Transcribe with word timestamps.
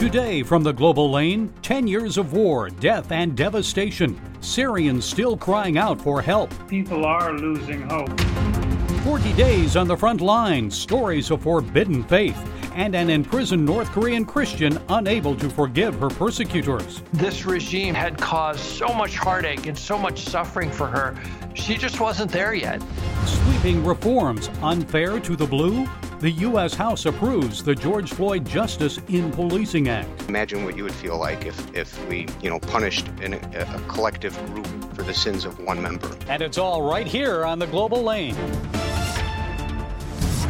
Today 0.00 0.42
from 0.42 0.62
the 0.62 0.72
global 0.72 1.10
lane, 1.10 1.52
10 1.60 1.86
years 1.86 2.16
of 2.16 2.32
war, 2.32 2.70
death, 2.70 3.12
and 3.12 3.36
devastation. 3.36 4.18
Syrians 4.40 5.04
still 5.04 5.36
crying 5.36 5.76
out 5.76 6.00
for 6.00 6.22
help. 6.22 6.50
People 6.68 7.04
are 7.04 7.34
losing 7.34 7.82
hope. 7.82 8.18
40 9.02 9.34
days 9.34 9.76
on 9.76 9.86
the 9.86 9.94
front 9.94 10.22
lines, 10.22 10.74
stories 10.74 11.30
of 11.30 11.42
forbidden 11.42 12.02
faith, 12.02 12.38
and 12.74 12.94
an 12.94 13.10
imprisoned 13.10 13.66
North 13.66 13.90
Korean 13.90 14.24
Christian 14.24 14.80
unable 14.88 15.36
to 15.36 15.50
forgive 15.50 15.96
her 15.96 16.08
persecutors. 16.08 17.02
This 17.12 17.44
regime 17.44 17.94
had 17.94 18.16
caused 18.16 18.60
so 18.60 18.88
much 18.94 19.16
heartache 19.16 19.66
and 19.66 19.76
so 19.76 19.98
much 19.98 20.20
suffering 20.20 20.70
for 20.70 20.86
her. 20.86 21.14
She 21.52 21.76
just 21.76 22.00
wasn't 22.00 22.32
there 22.32 22.54
yet. 22.54 22.82
Sweeping 23.26 23.84
reforms 23.84 24.48
unfair 24.62 25.20
to 25.20 25.36
the 25.36 25.46
blue? 25.46 25.86
The 26.20 26.32
U.S. 26.32 26.74
House 26.74 27.06
approves 27.06 27.64
the 27.64 27.74
George 27.74 28.12
Floyd 28.12 28.44
Justice 28.44 28.98
in 29.08 29.32
Policing 29.32 29.88
Act. 29.88 30.28
Imagine 30.28 30.66
what 30.66 30.76
you 30.76 30.84
would 30.84 30.92
feel 30.92 31.18
like 31.18 31.46
if, 31.46 31.74
if 31.74 32.06
we, 32.10 32.26
you 32.42 32.50
know, 32.50 32.60
punished 32.60 33.08
an, 33.22 33.32
a 33.32 33.64
collective 33.88 34.36
group 34.48 34.66
for 34.94 35.02
the 35.02 35.14
sins 35.14 35.46
of 35.46 35.58
one 35.60 35.80
member. 35.80 36.14
And 36.28 36.42
it's 36.42 36.58
all 36.58 36.82
right 36.82 37.06
here 37.06 37.46
on 37.46 37.58
the 37.58 37.66
Global 37.68 38.02
Lane. 38.02 38.34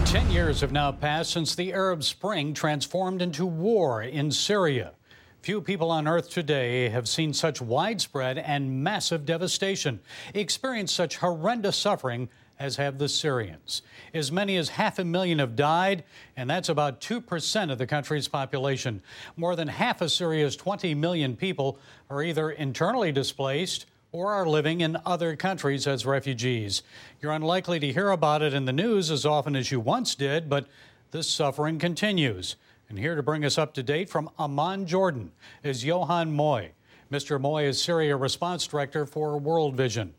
Ten 0.06 0.28
years 0.32 0.60
have 0.60 0.72
now 0.72 0.90
passed 0.90 1.30
since 1.30 1.54
the 1.54 1.72
Arab 1.72 2.02
Spring 2.02 2.52
transformed 2.52 3.22
into 3.22 3.46
war 3.46 4.02
in 4.02 4.32
Syria. 4.32 4.94
Few 5.40 5.60
people 5.60 5.92
on 5.92 6.08
earth 6.08 6.30
today 6.30 6.88
have 6.88 7.08
seen 7.08 7.32
such 7.32 7.62
widespread 7.62 8.38
and 8.38 8.82
massive 8.82 9.24
devastation, 9.24 10.00
experienced 10.34 10.96
such 10.96 11.18
horrendous 11.18 11.76
suffering 11.76 12.28
as 12.60 12.76
have 12.76 12.98
the 12.98 13.08
Syrians. 13.08 13.80
As 14.12 14.30
many 14.30 14.58
as 14.58 14.68
half 14.68 14.98
a 14.98 15.04
million 15.04 15.38
have 15.38 15.56
died, 15.56 16.04
and 16.36 16.48
that's 16.48 16.68
about 16.68 17.00
2% 17.00 17.72
of 17.72 17.78
the 17.78 17.86
country's 17.86 18.28
population. 18.28 19.02
More 19.36 19.56
than 19.56 19.66
half 19.66 20.02
of 20.02 20.12
Syria's 20.12 20.56
20 20.56 20.94
million 20.94 21.36
people 21.36 21.78
are 22.10 22.22
either 22.22 22.50
internally 22.50 23.12
displaced 23.12 23.86
or 24.12 24.32
are 24.32 24.46
living 24.46 24.82
in 24.82 24.98
other 25.06 25.36
countries 25.36 25.86
as 25.86 26.04
refugees. 26.04 26.82
You're 27.22 27.32
unlikely 27.32 27.80
to 27.80 27.92
hear 27.92 28.10
about 28.10 28.42
it 28.42 28.52
in 28.52 28.66
the 28.66 28.72
news 28.72 29.10
as 29.10 29.24
often 29.24 29.56
as 29.56 29.72
you 29.72 29.80
once 29.80 30.14
did, 30.14 30.50
but 30.50 30.66
this 31.12 31.28
suffering 31.28 31.78
continues. 31.78 32.56
And 32.90 32.98
here 32.98 33.14
to 33.14 33.22
bring 33.22 33.44
us 33.44 33.56
up 33.56 33.72
to 33.74 33.82
date 33.82 34.10
from 34.10 34.28
Amman, 34.38 34.86
Jordan, 34.86 35.32
is 35.62 35.84
Johan 35.84 36.36
Mooij. 36.36 36.70
Mr. 37.10 37.40
Mooij 37.40 37.68
is 37.68 37.80
Syria 37.80 38.16
Response 38.16 38.66
Director 38.66 39.06
for 39.06 39.38
World 39.38 39.76
Vision. 39.76 40.12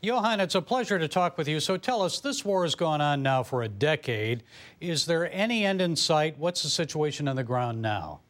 Johan, 0.00 0.40
it's 0.40 0.54
a 0.54 0.62
pleasure 0.62 0.98
to 0.98 1.08
talk 1.08 1.36
with 1.36 1.46
you. 1.46 1.60
So 1.60 1.76
tell 1.76 2.02
us, 2.02 2.20
this 2.20 2.44
war 2.44 2.62
has 2.64 2.74
gone 2.74 3.00
on 3.00 3.22
now 3.22 3.42
for 3.42 3.62
a 3.62 3.68
decade. 3.68 4.42
Is 4.80 5.06
there 5.06 5.30
any 5.32 5.64
end 5.64 5.80
in 5.80 5.96
sight? 5.96 6.38
What's 6.38 6.62
the 6.62 6.70
situation 6.70 7.28
on 7.28 7.36
the 7.36 7.44
ground 7.44 7.82
now? 7.82 8.20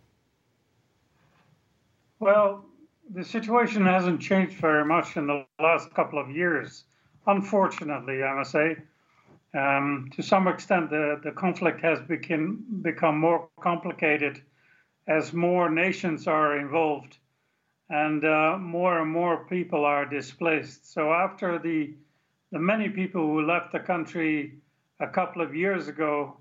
Well, 2.19 2.64
the 3.14 3.25
situation 3.25 3.84
hasn't 3.86 4.20
changed 4.20 4.55
very 4.55 4.84
much 4.84 5.17
in 5.17 5.27
the 5.27 5.47
last 5.58 5.92
couple 5.95 6.19
of 6.19 6.31
years, 6.31 6.84
unfortunately, 7.27 8.23
I 8.23 8.34
must 8.34 8.51
say. 8.53 8.77
Um, 9.53 10.11
to 10.14 10.23
some 10.23 10.47
extent, 10.47 10.91
the, 10.91 11.20
the 11.25 11.33
conflict 11.33 11.81
has 11.81 12.01
become, 12.01 12.64
become 12.83 13.19
more 13.19 13.48
complicated 13.61 14.42
as 15.08 15.33
more 15.33 15.69
nations 15.69 16.28
are 16.28 16.58
involved 16.58 17.19
and 17.91 18.24
uh, 18.24 18.56
more 18.58 19.00
and 19.00 19.10
more 19.10 19.44
people 19.46 19.84
are 19.84 20.06
displaced. 20.06 20.92
So 20.92 21.12
after 21.12 21.58
the 21.58 21.94
the 22.52 22.58
many 22.58 22.88
people 22.88 23.22
who 23.22 23.42
left 23.42 23.72
the 23.72 23.78
country 23.78 24.58
a 24.98 25.06
couple 25.06 25.41
of 25.42 25.55
years 25.55 25.86
ago, 25.86 26.36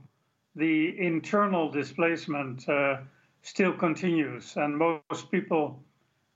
the 0.56 0.96
internal 0.98 1.70
displacement 1.70 2.68
uh, 2.68 2.98
still 3.44 3.74
continues, 3.74 4.58
and 4.58 4.76
most 4.76 5.30
people 5.30 5.84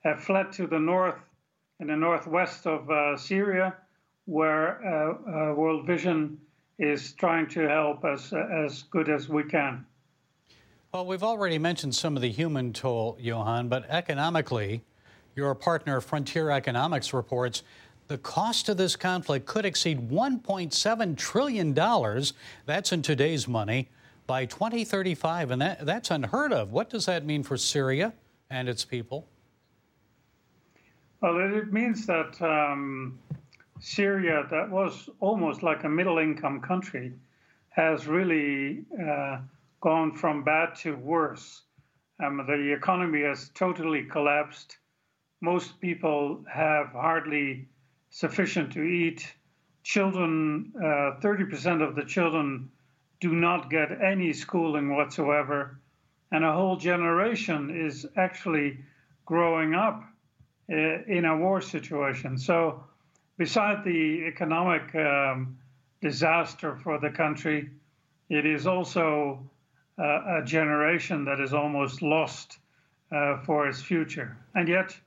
have 0.03 0.21
fled 0.21 0.51
to 0.53 0.67
the 0.67 0.79
north, 0.79 1.19
in 1.79 1.87
the 1.87 1.95
northwest 1.95 2.67
of 2.67 2.89
uh, 2.89 3.17
Syria, 3.17 3.75
where 4.25 4.85
uh, 4.85 5.51
uh, 5.51 5.53
World 5.55 5.87
Vision 5.87 6.37
is 6.77 7.13
trying 7.13 7.47
to 7.49 7.67
help 7.67 8.05
as 8.05 8.33
as 8.33 8.83
good 8.83 9.09
as 9.09 9.29
we 9.29 9.43
can. 9.43 9.85
Well, 10.93 11.05
we've 11.07 11.23
already 11.23 11.57
mentioned 11.57 11.95
some 11.95 12.15
of 12.15 12.21
the 12.21 12.29
human 12.29 12.73
toll, 12.73 13.17
Johan, 13.19 13.67
but 13.67 13.89
economically, 13.89 14.83
your 15.35 15.55
partner 15.55 16.01
Frontier 16.01 16.49
Economics 16.49 17.13
reports 17.13 17.63
the 18.07 18.17
cost 18.17 18.69
of 18.69 18.77
this 18.77 18.95
conflict 18.95 19.45
could 19.45 19.65
exceed 19.65 20.09
$1.7 20.09 21.17
trillion. 21.17 21.73
That's 22.65 22.91
in 22.91 23.01
today's 23.01 23.47
money 23.47 23.89
by 24.27 24.45
2035, 24.45 25.51
and 25.51 25.61
that, 25.61 25.85
that's 25.85 26.11
unheard 26.11 26.53
of. 26.53 26.71
What 26.71 26.89
does 26.89 27.05
that 27.05 27.25
mean 27.25 27.43
for 27.43 27.57
Syria 27.57 28.13
and 28.49 28.67
its 28.69 28.85
people? 28.85 29.27
Well, 31.21 31.39
it 31.39 31.71
means 31.71 32.05
that 32.07 32.41
um, 32.41 33.17
Syria, 33.79 34.45
that 34.51 34.69
was 34.69 35.09
almost 35.19 35.63
like 35.63 35.85
a 35.85 35.89
middle 35.89 36.17
income 36.17 36.59
country, 36.59 37.13
has 37.69 38.07
really 38.07 38.85
uh, 39.01 39.39
gone 39.81 40.13
from 40.13 40.43
bad 40.43 40.75
to 40.75 40.95
worse. 40.97 41.63
Um, 42.23 42.45
the 42.45 42.73
economy 42.73 43.21
has 43.23 43.49
totally 43.55 44.03
collapsed 44.03 44.77
most 45.43 45.81
people 45.81 46.41
have 46.49 46.93
hardly 46.93 47.67
sufficient 48.09 48.71
to 48.71 48.81
eat. 48.81 49.29
Children, 49.83 50.71
uh, 50.77 51.19
30% 51.19 51.85
of 51.85 51.95
the 51.95 52.05
children 52.05 52.71
do 53.19 53.35
not 53.35 53.69
get 53.69 54.01
any 54.01 54.31
schooling 54.31 54.95
whatsoever. 54.95 55.77
And 56.31 56.45
a 56.45 56.53
whole 56.53 56.77
generation 56.77 57.75
is 57.87 58.05
actually 58.15 58.77
growing 59.25 59.75
up 59.75 60.05
uh, 60.71 61.03
in 61.07 61.25
a 61.25 61.35
war 61.35 61.59
situation. 61.59 62.37
So, 62.37 62.85
beside 63.37 63.83
the 63.83 64.25
economic 64.25 64.95
um, 64.95 65.57
disaster 66.01 66.77
for 66.77 66.99
the 66.99 67.09
country, 67.09 67.69
it 68.29 68.45
is 68.45 68.65
also 68.65 69.43
uh, 69.99 70.39
a 70.39 70.41
generation 70.45 71.25
that 71.25 71.41
is 71.41 71.53
almost 71.53 72.01
lost 72.01 72.59
uh, 73.11 73.39
for 73.45 73.67
its 73.67 73.81
future. 73.81 74.37
And 74.55 74.69
yet, 74.69 74.97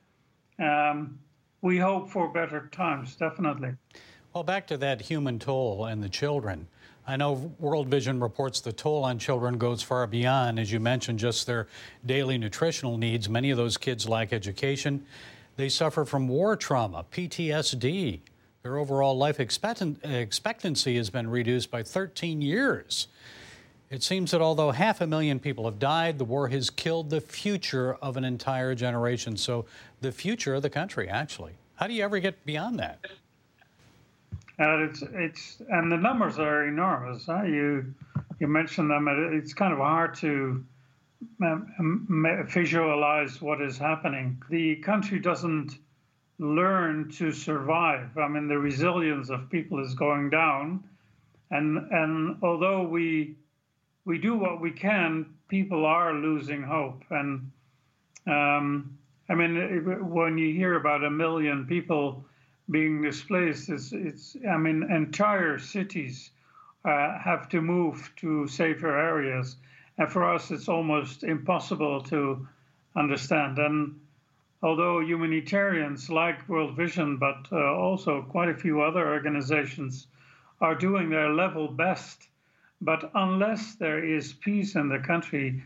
um, 0.58 1.18
we 1.62 1.78
hope 1.78 2.10
for 2.10 2.28
better 2.28 2.68
times, 2.72 3.16
definitely. 3.16 3.74
Well, 4.34 4.44
back 4.44 4.66
to 4.68 4.76
that 4.78 5.00
human 5.00 5.38
toll 5.38 5.86
and 5.86 6.02
the 6.02 6.08
children. 6.08 6.68
I 7.08 7.16
know 7.16 7.54
World 7.58 7.88
Vision 7.88 8.20
reports 8.20 8.60
the 8.60 8.72
toll 8.72 9.04
on 9.04 9.18
children 9.18 9.58
goes 9.58 9.80
far 9.80 10.06
beyond, 10.06 10.58
as 10.58 10.72
you 10.72 10.80
mentioned, 10.80 11.18
just 11.20 11.46
their 11.46 11.68
daily 12.04 12.36
nutritional 12.36 12.98
needs. 12.98 13.28
Many 13.28 13.50
of 13.50 13.56
those 13.56 13.76
kids 13.76 14.08
lack 14.08 14.32
education. 14.32 15.06
They 15.56 15.68
suffer 15.68 16.04
from 16.04 16.28
war 16.28 16.56
trauma, 16.56 17.04
PTSD. 17.10 18.20
Their 18.62 18.78
overall 18.78 19.16
life 19.16 19.38
expectancy 19.38 20.96
has 20.96 21.10
been 21.10 21.30
reduced 21.30 21.70
by 21.70 21.84
13 21.84 22.42
years. 22.42 23.06
It 23.88 24.02
seems 24.02 24.32
that 24.32 24.40
although 24.40 24.72
half 24.72 25.00
a 25.00 25.06
million 25.06 25.38
people 25.38 25.64
have 25.66 25.78
died, 25.78 26.18
the 26.18 26.24
war 26.24 26.48
has 26.48 26.70
killed 26.70 27.10
the 27.10 27.20
future 27.20 27.94
of 28.02 28.16
an 28.16 28.24
entire 28.24 28.74
generation. 28.74 29.36
So, 29.36 29.66
the 30.00 30.10
future 30.10 30.54
of 30.54 30.62
the 30.62 30.70
country, 30.70 31.08
actually. 31.08 31.52
How 31.76 31.86
do 31.86 31.94
you 31.94 32.02
ever 32.02 32.18
get 32.18 32.44
beyond 32.44 32.80
that? 32.80 32.98
Uh, 34.58 34.78
it's 34.78 35.02
it's 35.12 35.62
and 35.68 35.92
the 35.92 35.96
numbers 35.96 36.38
are 36.38 36.66
enormous. 36.66 37.26
Huh? 37.26 37.42
You 37.42 37.94
you 38.40 38.48
mentioned 38.48 38.90
them. 38.90 39.06
It's 39.08 39.52
kind 39.52 39.72
of 39.72 39.78
hard 39.78 40.14
to 40.16 40.64
visualize 42.48 43.42
what 43.42 43.60
is 43.60 43.78
happening. 43.78 44.42
The 44.50 44.76
country 44.76 45.18
doesn't 45.18 45.78
learn 46.38 47.10
to 47.12 47.32
survive. 47.32 48.16
I 48.18 48.28
mean, 48.28 48.48
the 48.48 48.58
resilience 48.58 49.30
of 49.30 49.48
people 49.50 49.78
is 49.78 49.94
going 49.94 50.30
down, 50.30 50.82
and 51.50 51.78
and 51.92 52.36
although 52.42 52.82
we 52.82 53.36
we 54.06 54.18
do 54.18 54.36
what 54.36 54.60
we 54.60 54.70
can, 54.70 55.26
people 55.48 55.84
are 55.84 56.14
losing 56.14 56.62
hope. 56.62 57.02
And 57.10 57.50
um, 58.26 58.96
I 59.28 59.34
mean, 59.34 60.08
when 60.08 60.38
you 60.38 60.54
hear 60.54 60.76
about 60.76 61.04
a 61.04 61.10
million 61.10 61.66
people 61.66 62.24
being 62.70 63.02
displaced, 63.02 63.68
it's, 63.68 63.92
it's 63.92 64.36
I 64.48 64.56
mean, 64.56 64.84
entire 64.90 65.58
cities 65.58 66.30
uh, 66.84 67.18
have 67.18 67.48
to 67.48 67.60
move 67.60 68.12
to 68.16 68.46
safer 68.46 68.96
areas. 68.96 69.56
And 69.98 70.10
for 70.10 70.32
us, 70.32 70.52
it's 70.52 70.68
almost 70.68 71.24
impossible 71.24 72.00
to 72.04 72.46
understand. 72.94 73.58
And 73.58 73.98
although 74.62 75.00
humanitarians 75.00 76.08
like 76.10 76.48
World 76.48 76.76
Vision, 76.76 77.16
but 77.16 77.48
uh, 77.50 77.74
also 77.74 78.22
quite 78.22 78.50
a 78.50 78.56
few 78.56 78.82
other 78.82 79.12
organizations, 79.12 80.06
are 80.60 80.76
doing 80.76 81.10
their 81.10 81.30
level 81.30 81.66
best 81.66 82.28
but 82.80 83.10
unless 83.14 83.74
there 83.76 84.04
is 84.04 84.32
peace 84.32 84.74
in 84.74 84.88
the 84.88 84.98
country, 84.98 85.62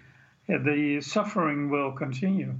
uh, 0.48 0.58
the 0.58 1.00
suffering 1.00 1.70
will 1.70 1.92
continue. 1.92 2.54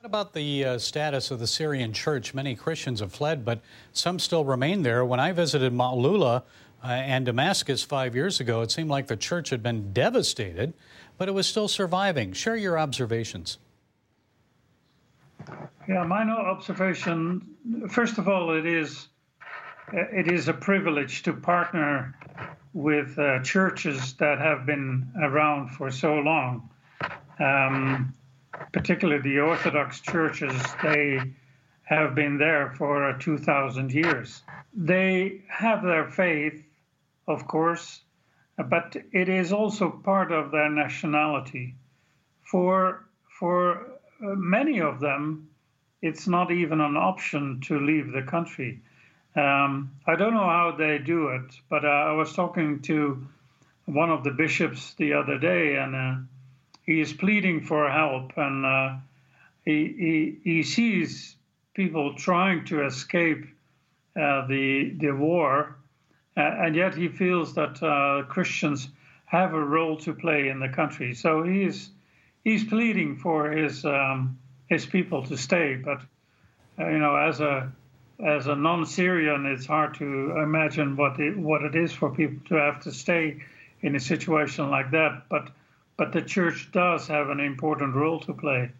What 0.00 0.06
about 0.06 0.32
the 0.32 0.64
uh, 0.64 0.78
status 0.78 1.30
of 1.30 1.40
the 1.40 1.46
Syrian 1.46 1.92
church? 1.92 2.32
Many 2.32 2.54
Christians 2.54 3.00
have 3.00 3.12
fled, 3.12 3.44
but 3.44 3.60
some 3.92 4.18
still 4.18 4.44
remain 4.44 4.82
there. 4.82 5.04
When 5.04 5.20
I 5.20 5.32
visited 5.32 5.74
Ma'lula 5.74 6.42
uh, 6.82 6.86
and 6.86 7.26
Damascus 7.26 7.82
five 7.82 8.14
years 8.14 8.40
ago, 8.40 8.62
it 8.62 8.70
seemed 8.70 8.88
like 8.88 9.08
the 9.08 9.16
church 9.16 9.50
had 9.50 9.62
been 9.62 9.92
devastated, 9.92 10.72
but 11.18 11.28
it 11.28 11.32
was 11.32 11.46
still 11.46 11.68
surviving. 11.68 12.32
Share 12.32 12.56
your 12.56 12.78
observations. 12.78 13.58
Yeah, 15.86 16.04
my 16.04 16.22
observation. 16.22 17.46
First 17.90 18.18
of 18.18 18.28
all, 18.28 18.56
it 18.56 18.64
is 18.64 19.08
it 19.92 20.32
is 20.32 20.48
a 20.48 20.52
privilege 20.52 21.22
to 21.24 21.32
partner 21.32 22.14
with 22.72 23.18
uh, 23.18 23.40
churches 23.42 24.14
that 24.14 24.38
have 24.38 24.66
been 24.66 25.10
around 25.20 25.68
for 25.68 25.90
so 25.90 26.14
long. 26.14 26.68
Um, 27.38 28.14
particularly 28.72 29.22
the 29.22 29.40
Orthodox 29.40 30.00
churches, 30.00 30.54
they 30.82 31.20
have 31.84 32.14
been 32.14 32.38
there 32.38 32.72
for 32.76 33.10
uh, 33.10 33.18
2,000 33.18 33.92
years. 33.92 34.42
They 34.74 35.42
have 35.48 35.82
their 35.82 36.08
faith, 36.08 36.62
of 37.26 37.48
course, 37.48 38.02
but 38.68 38.96
it 39.12 39.28
is 39.28 39.52
also 39.52 39.90
part 39.90 40.30
of 40.30 40.50
their 40.50 40.70
nationality. 40.70 41.74
For, 42.42 43.08
for 43.38 43.78
uh, 44.22 44.34
many 44.36 44.80
of 44.80 45.00
them, 45.00 45.48
it's 46.02 46.28
not 46.28 46.52
even 46.52 46.80
an 46.80 46.96
option 46.96 47.60
to 47.62 47.80
leave 47.80 48.12
the 48.12 48.22
country. 48.22 48.82
Um, 49.36 49.92
I 50.06 50.16
don't 50.16 50.34
know 50.34 50.40
how 50.40 50.74
they 50.76 50.98
do 50.98 51.28
it, 51.28 51.54
but 51.68 51.84
uh, 51.84 51.88
I 51.88 52.12
was 52.12 52.32
talking 52.32 52.80
to 52.82 53.26
one 53.86 54.10
of 54.10 54.24
the 54.24 54.30
bishops 54.30 54.94
the 54.94 55.14
other 55.14 55.38
day, 55.38 55.76
and 55.76 55.94
uh, 55.94 56.14
he 56.84 57.00
is 57.00 57.12
pleading 57.12 57.62
for 57.62 57.88
help, 57.90 58.32
and 58.36 58.66
uh, 58.66 58.96
he, 59.64 60.38
he, 60.44 60.50
he 60.50 60.62
sees 60.62 61.36
people 61.74 62.14
trying 62.14 62.64
to 62.66 62.84
escape 62.84 63.46
uh, 64.16 64.46
the 64.48 64.90
the 64.98 65.12
war, 65.12 65.76
uh, 66.36 66.40
and 66.40 66.74
yet 66.74 66.94
he 66.96 67.08
feels 67.08 67.54
that 67.54 67.80
uh, 67.82 68.26
Christians 68.26 68.88
have 69.26 69.54
a 69.54 69.64
role 69.64 69.96
to 69.98 70.12
play 70.12 70.48
in 70.48 70.58
the 70.58 70.68
country. 70.68 71.14
So 71.14 71.44
he's 71.44 71.90
he's 72.42 72.64
pleading 72.64 73.16
for 73.18 73.50
his 73.52 73.84
um, 73.84 74.38
his 74.68 74.84
people 74.84 75.24
to 75.26 75.36
stay, 75.36 75.76
but 75.76 76.00
you 76.78 76.98
know, 76.98 77.14
as 77.14 77.40
a 77.40 77.72
as 78.24 78.46
a 78.46 78.54
non-Syrian, 78.54 79.46
it's 79.46 79.66
hard 79.66 79.94
to 79.94 80.36
imagine 80.38 80.96
what 80.96 81.18
it, 81.18 81.36
what 81.36 81.62
it 81.62 81.74
is 81.74 81.92
for 81.92 82.10
people 82.10 82.38
to 82.48 82.54
have 82.54 82.82
to 82.82 82.92
stay 82.92 83.42
in 83.82 83.96
a 83.96 84.00
situation 84.00 84.70
like 84.70 84.90
that. 84.90 85.28
But 85.28 85.50
but 85.96 86.12
the 86.12 86.22
church 86.22 86.70
does 86.72 87.06
have 87.08 87.28
an 87.28 87.40
important 87.40 87.94
role 87.94 88.20
to 88.20 88.32
play. 88.32 88.70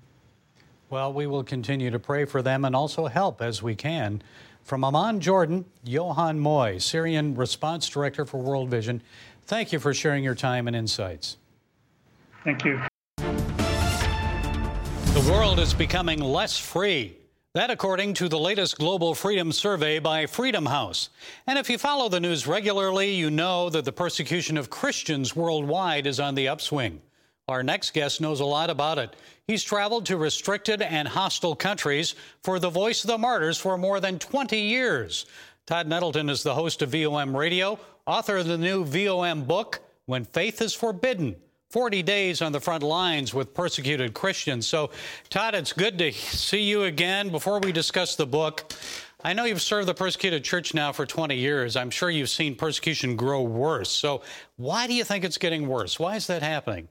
Well, 0.88 1.12
we 1.12 1.26
will 1.26 1.44
continue 1.44 1.90
to 1.90 1.98
pray 1.98 2.25
for 2.25 2.40
them 2.40 2.64
and 2.64 2.75
also 2.75 3.08
help 3.08 3.42
as 3.42 3.62
we 3.62 3.75
can. 3.75 4.22
From 4.64 4.84
Amman, 4.84 5.20
Jordan, 5.20 5.66
Johan 5.84 6.40
Mooij, 6.40 6.81
Syrian 6.81 7.34
Response 7.34 7.90
Director 7.90 8.25
for 8.25 8.38
World 8.38 8.70
Vision, 8.70 9.02
thank 9.44 9.70
you 9.70 9.78
for 9.78 9.93
sharing 9.93 10.25
your 10.25 10.34
time 10.34 10.66
and 10.66 10.75
insights. 10.75 11.36
Thank 12.43 12.64
you. 12.64 12.81
The 15.12 15.31
world 15.31 15.58
is 15.58 15.75
becoming 15.75 16.20
less 16.20 16.56
free. 16.56 17.19
That, 17.52 17.73
according 17.73 18.14
to 18.14 18.29
the 18.29 18.38
latest 18.38 18.79
global 18.79 19.12
freedom 19.12 19.50
survey 19.50 19.99
by 19.99 20.26
Freedom 20.26 20.67
House. 20.67 21.11
And 21.49 21.58
if 21.58 21.69
you 21.69 21.79
follow 21.79 22.08
the 22.08 22.20
news 22.20 22.47
regularly, 22.47 23.12
you 23.12 23.29
know 23.29 23.69
that 23.70 23.85
the 23.85 23.91
persecution 23.91 24.56
of 24.56 24.70
Christians 24.70 25.35
worldwide 25.35 26.06
is 26.06 26.20
on 26.20 26.37
the 26.37 26.47
upswing. 26.47 27.00
Our 27.49 27.64
next 27.64 27.93
guest 27.93 28.20
knows 28.20 28.38
a 28.38 28.44
lot 28.44 28.70
about 28.70 28.99
it. 28.99 29.17
He's 29.49 29.64
traveled 29.64 30.06
to 30.06 30.17
restricted 30.17 30.81
and 30.81 31.08
hostile 31.08 31.56
countries 31.56 32.14
for 32.44 32.61
the 32.61 32.70
Voice 32.70 33.02
of 33.02 33.08
the 33.08 33.19
Martyrs 33.19 33.58
for 33.58 33.76
more 33.76 33.99
than 33.99 34.20
20 34.20 34.56
years. 34.56 35.26
Todd 35.67 35.88
Nettleton 35.88 36.31
is 36.31 36.44
the 36.44 36.55
host 36.55 36.82
of 36.82 36.91
VOM 36.91 37.37
Radio, 37.37 37.81
author 38.06 38.37
of 38.37 38.46
the 38.46 38.58
new 38.58 38.85
VOM 38.85 39.43
book, 39.43 39.81
When 40.06 40.25
Faith 40.25 40.62
is 40.62 40.73
Forbidden 40.73 41.35
40 41.70 42.02
days 42.02 42.43
on 42.43 42.50
the 42.50 42.61
front 42.61 42.82
lines 42.82 43.32
with 43.32 43.55
persecuted 43.55 44.12
Christians. 44.12 44.67
So, 44.67 44.90
Todd, 45.28 45.55
it's 45.55 45.72
good 45.72 45.99
to 45.99 46.11
see 46.12 46.62
you 46.62 46.82
again. 46.82 47.28
Before 47.28 47.61
we 47.61 47.70
discuss 47.70 48.17
the 48.17 48.26
book, 48.26 48.72
I 49.22 49.34
know 49.34 49.44
you've 49.44 49.62
served 49.62 49.87
the 49.87 49.94
persecuted 49.94 50.43
church 50.43 50.75
now 50.75 50.90
for 50.90 51.06
20 51.06 51.37
years. 51.37 51.76
I'm 51.76 51.90
sure 51.90 52.11
you've 52.11 52.28
seen 52.28 52.56
persecution 52.56 53.14
grow 53.14 53.43
worse. 53.43 53.88
So, 53.88 54.22
why 54.56 54.88
do 54.88 54.94
you 54.94 55.05
think 55.05 55.25
it's 55.25 55.38
getting 55.38 55.69
worse? 55.69 55.96
Why 56.00 56.17
is 56.17 56.26
that 56.26 56.43
happening? 56.43 56.88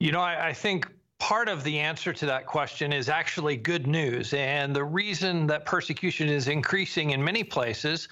You 0.00 0.12
know, 0.12 0.20
I, 0.20 0.48
I 0.48 0.52
think 0.54 0.88
part 1.18 1.50
of 1.50 1.64
the 1.64 1.78
answer 1.78 2.14
to 2.14 2.24
that 2.24 2.46
question 2.46 2.94
is 2.94 3.10
actually 3.10 3.56
good 3.56 3.86
news. 3.86 4.32
And 4.32 4.74
the 4.74 4.84
reason 4.84 5.46
that 5.48 5.66
persecution 5.66 6.30
is 6.30 6.48
increasing 6.48 7.10
in 7.10 7.22
many 7.22 7.44
places 7.44 8.08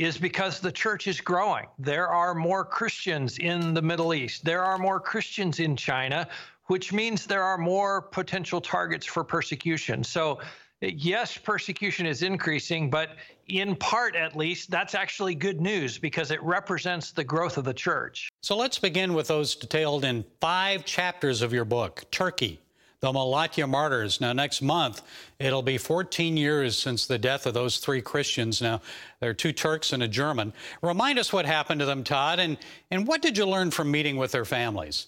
is 0.00 0.16
because 0.16 0.60
the 0.60 0.72
church 0.72 1.06
is 1.06 1.20
growing. 1.20 1.66
There 1.78 2.08
are 2.08 2.34
more 2.34 2.64
Christians 2.64 3.36
in 3.36 3.74
the 3.74 3.82
Middle 3.82 4.14
East, 4.14 4.46
there 4.46 4.64
are 4.64 4.78
more 4.78 4.98
Christians 4.98 5.60
in 5.60 5.76
China, 5.76 6.26
which 6.68 6.90
means 6.90 7.26
there 7.26 7.42
are 7.42 7.58
more 7.58 8.00
potential 8.00 8.62
targets 8.62 9.04
for 9.04 9.22
persecution. 9.22 10.02
So, 10.02 10.40
yes, 10.80 11.36
persecution 11.36 12.06
is 12.06 12.22
increasing, 12.22 12.88
but 12.88 13.10
in 13.48 13.76
part 13.76 14.16
at 14.16 14.34
least, 14.34 14.70
that's 14.70 14.94
actually 14.94 15.34
good 15.34 15.60
news 15.60 15.98
because 15.98 16.30
it 16.30 16.42
represents 16.42 17.12
the 17.12 17.24
growth 17.24 17.58
of 17.58 17.64
the 17.64 17.74
church. 17.74 18.30
So 18.40 18.56
let's 18.56 18.78
begin 18.78 19.12
with 19.12 19.28
those 19.28 19.54
detailed 19.54 20.06
in 20.06 20.24
five 20.40 20.86
chapters 20.86 21.42
of 21.42 21.52
your 21.52 21.66
book 21.66 22.04
Turkey, 22.10 22.58
the 23.00 23.12
Malatya 23.12 23.68
martyrs. 23.68 24.20
Now, 24.20 24.32
next 24.32 24.60
month, 24.60 25.02
it'll 25.38 25.62
be 25.62 25.78
14 25.78 26.36
years 26.36 26.78
since 26.78 27.06
the 27.06 27.18
death 27.18 27.46
of 27.46 27.54
those 27.54 27.78
three 27.78 28.02
Christians. 28.02 28.60
Now, 28.60 28.80
there 29.20 29.30
are 29.30 29.34
two 29.34 29.52
Turks 29.52 29.92
and 29.92 30.02
a 30.02 30.08
German. 30.08 30.52
Remind 30.82 31.18
us 31.18 31.32
what 31.32 31.46
happened 31.46 31.80
to 31.80 31.86
them, 31.86 32.04
Todd, 32.04 32.38
and, 32.38 32.58
and 32.90 33.06
what 33.06 33.22
did 33.22 33.38
you 33.38 33.46
learn 33.46 33.70
from 33.70 33.90
meeting 33.90 34.16
with 34.16 34.32
their 34.32 34.44
families? 34.44 35.06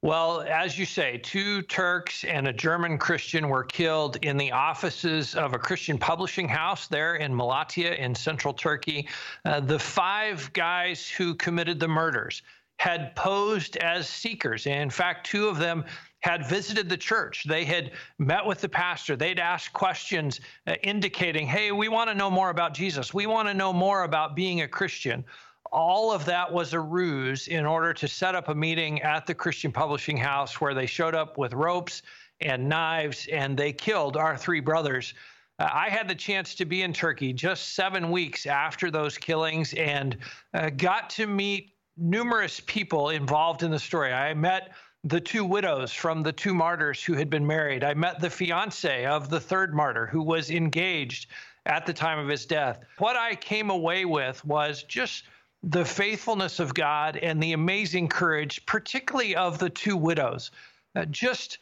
Well, 0.00 0.40
as 0.40 0.76
you 0.76 0.84
say, 0.84 1.18
two 1.18 1.62
Turks 1.62 2.24
and 2.24 2.48
a 2.48 2.52
German 2.52 2.98
Christian 2.98 3.48
were 3.48 3.62
killed 3.62 4.16
in 4.22 4.36
the 4.36 4.50
offices 4.50 5.36
of 5.36 5.54
a 5.54 5.58
Christian 5.58 5.96
publishing 5.96 6.48
house 6.48 6.88
there 6.88 7.16
in 7.16 7.32
Malatya 7.32 7.96
in 7.98 8.12
central 8.12 8.52
Turkey. 8.52 9.06
Uh, 9.44 9.60
the 9.60 9.78
five 9.78 10.52
guys 10.54 11.08
who 11.08 11.34
committed 11.34 11.78
the 11.78 11.86
murders 11.86 12.42
had 12.80 13.14
posed 13.14 13.76
as 13.76 14.08
seekers. 14.08 14.66
In 14.66 14.90
fact, 14.90 15.24
two 15.24 15.46
of 15.46 15.58
them 15.58 15.84
had 16.22 16.46
visited 16.46 16.88
the 16.88 16.96
church. 16.96 17.44
They 17.44 17.64
had 17.64 17.92
met 18.18 18.46
with 18.46 18.60
the 18.60 18.68
pastor. 18.68 19.16
They'd 19.16 19.40
asked 19.40 19.72
questions 19.72 20.40
uh, 20.66 20.74
indicating, 20.82 21.46
hey, 21.46 21.72
we 21.72 21.88
want 21.88 22.08
to 22.10 22.14
know 22.14 22.30
more 22.30 22.50
about 22.50 22.74
Jesus. 22.74 23.12
We 23.12 23.26
want 23.26 23.48
to 23.48 23.54
know 23.54 23.72
more 23.72 24.04
about 24.04 24.36
being 24.36 24.62
a 24.62 24.68
Christian. 24.68 25.24
All 25.72 26.12
of 26.12 26.24
that 26.26 26.52
was 26.52 26.74
a 26.74 26.80
ruse 26.80 27.48
in 27.48 27.66
order 27.66 27.92
to 27.94 28.06
set 28.06 28.34
up 28.34 28.48
a 28.48 28.54
meeting 28.54 29.02
at 29.02 29.26
the 29.26 29.34
Christian 29.34 29.72
Publishing 29.72 30.16
House 30.16 30.60
where 30.60 30.74
they 30.74 30.86
showed 30.86 31.14
up 31.14 31.38
with 31.38 31.54
ropes 31.54 32.02
and 32.40 32.68
knives 32.68 33.26
and 33.32 33.56
they 33.56 33.72
killed 33.72 34.16
our 34.16 34.36
three 34.36 34.60
brothers. 34.60 35.14
Uh, 35.58 35.68
I 35.72 35.88
had 35.88 36.08
the 36.08 36.14
chance 36.14 36.54
to 36.56 36.64
be 36.64 36.82
in 36.82 36.92
Turkey 36.92 37.32
just 37.32 37.74
seven 37.74 38.10
weeks 38.10 38.46
after 38.46 38.90
those 38.90 39.18
killings 39.18 39.74
and 39.74 40.16
uh, 40.54 40.70
got 40.70 41.10
to 41.10 41.26
meet 41.26 41.72
numerous 41.96 42.60
people 42.66 43.10
involved 43.10 43.62
in 43.62 43.70
the 43.70 43.78
story. 43.78 44.12
I 44.12 44.34
met 44.34 44.72
the 45.04 45.20
two 45.20 45.44
widows 45.44 45.92
from 45.92 46.22
the 46.22 46.32
two 46.32 46.54
martyrs 46.54 47.02
who 47.02 47.14
had 47.14 47.28
been 47.28 47.46
married. 47.46 47.82
I 47.82 47.94
met 47.94 48.20
the 48.20 48.30
fiance 48.30 49.04
of 49.04 49.28
the 49.28 49.40
third 49.40 49.74
martyr 49.74 50.06
who 50.06 50.22
was 50.22 50.50
engaged 50.50 51.28
at 51.66 51.86
the 51.86 51.92
time 51.92 52.18
of 52.18 52.28
his 52.28 52.46
death. 52.46 52.80
What 52.98 53.16
I 53.16 53.34
came 53.34 53.70
away 53.70 54.04
with 54.04 54.44
was 54.44 54.84
just 54.84 55.24
the 55.62 55.84
faithfulness 55.84 56.60
of 56.60 56.74
God 56.74 57.16
and 57.16 57.42
the 57.42 57.52
amazing 57.52 58.08
courage, 58.08 58.64
particularly 58.66 59.36
of 59.36 59.58
the 59.58 59.70
two 59.70 59.96
widows. 59.96 60.50
Uh, 60.94 61.04
just 61.06 61.58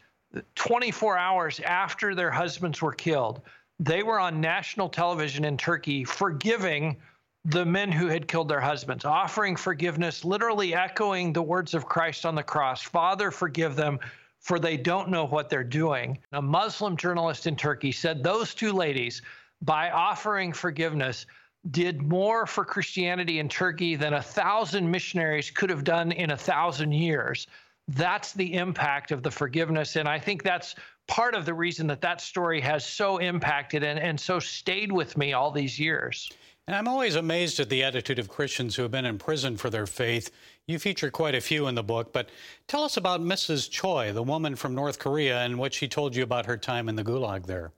24 0.54 1.18
hours 1.18 1.60
after 1.60 2.14
their 2.14 2.30
husbands 2.30 2.80
were 2.80 2.92
killed, 2.92 3.42
they 3.78 4.02
were 4.02 4.20
on 4.20 4.40
national 4.40 4.88
television 4.88 5.44
in 5.44 5.56
Turkey 5.56 6.04
forgiving 6.04 6.96
the 7.44 7.64
men 7.64 7.90
who 7.90 8.06
had 8.06 8.28
killed 8.28 8.48
their 8.48 8.60
husbands, 8.60 9.04
offering 9.04 9.56
forgiveness, 9.56 10.24
literally 10.24 10.74
echoing 10.74 11.32
the 11.32 11.42
words 11.42 11.72
of 11.74 11.86
Christ 11.86 12.26
on 12.26 12.34
the 12.34 12.42
cross 12.42 12.82
Father, 12.82 13.30
forgive 13.30 13.76
them, 13.76 13.98
for 14.40 14.58
they 14.58 14.76
don't 14.76 15.08
know 15.08 15.26
what 15.26 15.48
they're 15.48 15.64
doing. 15.64 16.18
A 16.32 16.42
Muslim 16.42 16.96
journalist 16.96 17.46
in 17.46 17.56
Turkey 17.56 17.92
said 17.92 18.22
those 18.22 18.54
two 18.54 18.72
ladies, 18.72 19.22
by 19.62 19.90
offering 19.90 20.52
forgiveness, 20.52 21.26
did 21.70 22.02
more 22.02 22.46
for 22.46 22.64
Christianity 22.64 23.38
in 23.38 23.48
Turkey 23.48 23.94
than 23.96 24.14
a 24.14 24.22
thousand 24.22 24.90
missionaries 24.90 25.50
could 25.50 25.68
have 25.68 25.84
done 25.84 26.12
in 26.12 26.30
a 26.30 26.36
thousand 26.36 26.92
years. 26.92 27.46
That's 27.88 28.32
the 28.32 28.54
impact 28.54 29.12
of 29.12 29.22
the 29.22 29.30
forgiveness. 29.30 29.96
And 29.96 30.08
I 30.08 30.18
think 30.18 30.42
that's 30.42 30.74
part 31.06 31.34
of 31.34 31.44
the 31.44 31.52
reason 31.52 31.86
that 31.88 32.00
that 32.00 32.20
story 32.20 32.60
has 32.60 32.86
so 32.86 33.18
impacted 33.18 33.82
and, 33.82 33.98
and 33.98 34.18
so 34.18 34.38
stayed 34.38 34.92
with 34.92 35.16
me 35.18 35.32
all 35.32 35.50
these 35.50 35.78
years. 35.78 36.30
And 36.70 36.76
I'm 36.76 36.86
always 36.86 37.16
amazed 37.16 37.58
at 37.58 37.68
the 37.68 37.82
attitude 37.82 38.20
of 38.20 38.28
Christians 38.28 38.76
who 38.76 38.82
have 38.82 38.92
been 38.92 39.04
in 39.04 39.18
prison 39.18 39.56
for 39.56 39.70
their 39.70 39.88
faith. 39.88 40.30
You 40.68 40.78
feature 40.78 41.10
quite 41.10 41.34
a 41.34 41.40
few 41.40 41.66
in 41.66 41.74
the 41.74 41.82
book, 41.82 42.12
but 42.12 42.28
tell 42.68 42.84
us 42.84 42.96
about 42.96 43.20
Mrs. 43.20 43.68
Choi, 43.68 44.12
the 44.12 44.22
woman 44.22 44.54
from 44.54 44.72
North 44.72 45.00
Korea, 45.00 45.40
and 45.40 45.58
what 45.58 45.74
she 45.74 45.88
told 45.88 46.14
you 46.14 46.22
about 46.22 46.46
her 46.46 46.56
time 46.56 46.88
in 46.88 46.94
the 46.94 47.02
gulag 47.02 47.44
there. 47.46 47.72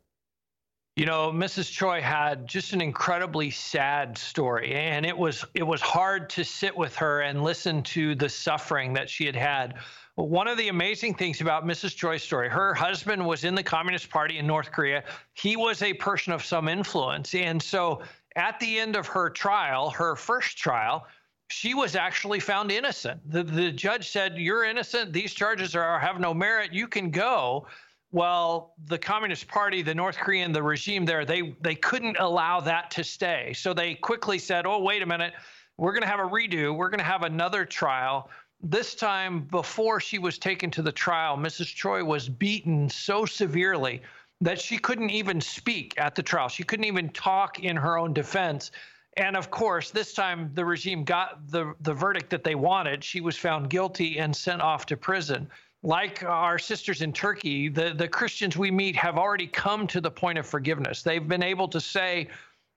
You 0.96 1.06
know, 1.06 1.32
Mrs. 1.32 1.72
Choi 1.72 2.02
had 2.02 2.46
just 2.46 2.74
an 2.74 2.82
incredibly 2.82 3.50
sad 3.50 4.18
story, 4.18 4.74
and 4.74 5.06
it 5.06 5.16
was 5.16 5.42
it 5.54 5.62
was 5.62 5.80
hard 5.80 6.28
to 6.28 6.44
sit 6.44 6.76
with 6.76 6.94
her 6.96 7.22
and 7.22 7.42
listen 7.42 7.82
to 7.84 8.14
the 8.14 8.28
suffering 8.28 8.92
that 8.92 9.08
she 9.08 9.24
had 9.24 9.34
had. 9.34 9.76
One 10.16 10.46
of 10.46 10.58
the 10.58 10.68
amazing 10.68 11.14
things 11.14 11.40
about 11.40 11.64
Mrs. 11.64 11.96
Choi's 11.96 12.22
story, 12.22 12.50
her 12.50 12.74
husband 12.74 13.26
was 13.26 13.44
in 13.44 13.54
the 13.54 13.62
Communist 13.62 14.10
Party 14.10 14.36
in 14.36 14.46
North 14.46 14.70
Korea. 14.70 15.04
He 15.32 15.56
was 15.56 15.80
a 15.80 15.94
person 15.94 16.34
of 16.34 16.44
some 16.44 16.68
influence, 16.68 17.34
and 17.34 17.62
so 17.62 18.02
at 18.36 18.58
the 18.60 18.78
end 18.78 18.96
of 18.96 19.06
her 19.06 19.30
trial, 19.30 19.90
her 19.90 20.16
first 20.16 20.58
trial, 20.58 21.06
she 21.48 21.74
was 21.74 21.96
actually 21.96 22.40
found 22.40 22.70
innocent. 22.72 23.20
The 23.30 23.42
the 23.42 23.70
judge 23.72 24.08
said, 24.08 24.38
"You're 24.38 24.64
innocent. 24.64 25.12
These 25.12 25.34
charges 25.34 25.76
are 25.76 25.98
have 25.98 26.20
no 26.20 26.32
merit. 26.32 26.72
You 26.72 26.88
can 26.88 27.10
go." 27.10 27.66
well, 28.12 28.74
the 28.84 28.98
Communist 28.98 29.48
Party, 29.48 29.80
the 29.80 29.94
North 29.94 30.18
Korean, 30.18 30.52
the 30.52 30.62
regime 30.62 31.06
there, 31.06 31.24
they 31.24 31.56
they 31.62 31.74
couldn't 31.74 32.18
allow 32.18 32.60
that 32.60 32.90
to 32.92 33.02
stay. 33.02 33.54
So 33.54 33.72
they 33.74 33.94
quickly 33.94 34.38
said, 34.38 34.66
"Oh, 34.66 34.80
wait 34.80 35.02
a 35.02 35.06
minute, 35.06 35.32
we're 35.78 35.92
going 35.92 36.02
to 36.02 36.08
have 36.08 36.20
a 36.20 36.28
redo. 36.28 36.76
We're 36.76 36.90
going 36.90 36.98
to 36.98 37.04
have 37.04 37.22
another 37.22 37.64
trial." 37.64 38.30
This 38.64 38.94
time, 38.94 39.40
before 39.40 39.98
she 39.98 40.20
was 40.20 40.38
taken 40.38 40.70
to 40.72 40.82
the 40.82 40.92
trial, 40.92 41.36
Mrs. 41.36 41.74
Choi 41.74 42.04
was 42.04 42.28
beaten 42.28 42.88
so 42.88 43.24
severely 43.24 44.02
that 44.42 44.60
she 44.60 44.76
couldn't 44.76 45.10
even 45.10 45.40
speak 45.40 45.94
at 45.96 46.14
the 46.14 46.22
trial. 46.22 46.48
She 46.48 46.62
couldn't 46.62 46.84
even 46.84 47.08
talk 47.10 47.60
in 47.60 47.76
her 47.76 47.96
own 47.96 48.12
defense. 48.12 48.70
And 49.16 49.36
of 49.36 49.50
course, 49.50 49.90
this 49.90 50.12
time 50.12 50.50
the 50.54 50.64
regime 50.64 51.04
got 51.04 51.50
the, 51.50 51.74
the 51.80 51.94
verdict 51.94 52.30
that 52.30 52.44
they 52.44 52.54
wanted. 52.54 53.02
She 53.04 53.20
was 53.20 53.36
found 53.36 53.70
guilty 53.70 54.18
and 54.18 54.34
sent 54.34 54.60
off 54.60 54.86
to 54.86 54.96
prison 54.96 55.48
like 55.82 56.22
our 56.22 56.58
sisters 56.58 57.02
in 57.02 57.12
Turkey, 57.12 57.68
the, 57.68 57.92
the 57.94 58.06
Christians 58.06 58.56
we 58.56 58.70
meet 58.70 58.94
have 58.96 59.18
already 59.18 59.46
come 59.46 59.86
to 59.88 60.00
the 60.00 60.10
point 60.10 60.38
of 60.38 60.46
forgiveness. 60.46 61.02
They've 61.02 61.26
been 61.26 61.42
able 61.42 61.66
to 61.68 61.80
say, 61.80 62.28